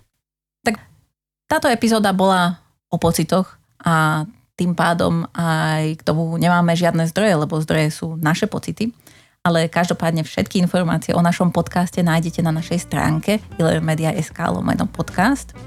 Tak 0.63 0.79
táto 1.51 1.67
epizóda 1.67 2.15
bola 2.15 2.63
o 2.87 2.95
pocitoch 2.95 3.59
a 3.83 4.23
tým 4.55 4.71
pádom 4.71 5.27
aj 5.35 5.99
k 5.99 6.05
tomu 6.05 6.37
nemáme 6.39 6.71
žiadne 6.73 7.05
zdroje, 7.11 7.33
lebo 7.35 7.59
zdroje 7.59 7.91
sú 7.91 8.15
naše 8.15 8.47
pocity 8.47 8.95
ale 9.41 9.65
každopádne 9.65 10.21
všetky 10.21 10.61
informácie 10.61 11.17
o 11.17 11.21
našom 11.21 11.49
podcaste 11.49 12.05
nájdete 12.05 12.45
na 12.45 12.53
našej 12.53 12.85
stránke 12.85 13.41
ilermedia.sk 13.57 14.37
lomeno 14.37 14.85
podcast. 14.85 15.57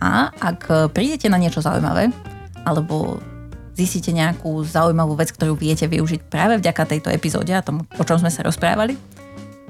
A 0.00 0.32
ak 0.32 0.92
prídete 0.96 1.28
na 1.28 1.36
niečo 1.36 1.60
zaujímavé, 1.60 2.08
alebo 2.64 3.20
zistíte 3.76 4.12
nejakú 4.12 4.64
zaujímavú 4.64 5.16
vec, 5.16 5.32
ktorú 5.32 5.56
viete 5.56 5.88
využiť 5.88 6.20
práve 6.28 6.60
vďaka 6.60 6.82
tejto 6.84 7.08
epizóde 7.12 7.52
a 7.52 7.64
tomu, 7.64 7.84
o 7.96 8.04
čom 8.04 8.20
sme 8.20 8.32
sa 8.32 8.44
rozprávali, 8.44 8.96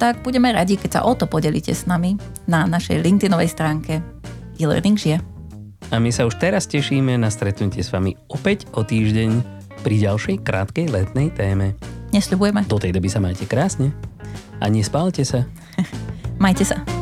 tak 0.01 0.25
budeme 0.25 0.49
radi, 0.51 0.81
keď 0.81 0.91
sa 0.91 1.05
o 1.05 1.13
to 1.13 1.29
podelíte 1.29 1.71
s 1.77 1.85
nami 1.85 2.17
na 2.49 2.65
našej 2.65 3.05
LinkedInovej 3.05 3.53
stránke 3.53 4.01
e-learning 4.57 4.97
žije. 4.97 5.19
A 5.91 5.99
my 5.99 6.09
sa 6.15 6.25
už 6.25 6.39
teraz 6.39 6.71
tešíme 6.71 7.19
na 7.19 7.29
stretnutie 7.29 7.83
s 7.83 7.91
vami 7.91 8.15
opäť 8.31 8.65
o 8.73 8.87
týždeň 8.87 9.43
pri 9.83 9.95
ďalšej 10.01 10.37
krátkej 10.47 10.87
letnej 10.89 11.35
téme. 11.35 11.75
Nesľubujeme. 12.15 12.65
Do 12.71 12.79
tej 12.79 12.95
doby 12.95 13.09
sa 13.11 13.21
majte 13.21 13.45
krásne 13.45 13.91
a 14.63 14.69
nespálte 14.71 15.27
sa. 15.27 15.45
majte 16.43 16.63
sa. 16.63 17.00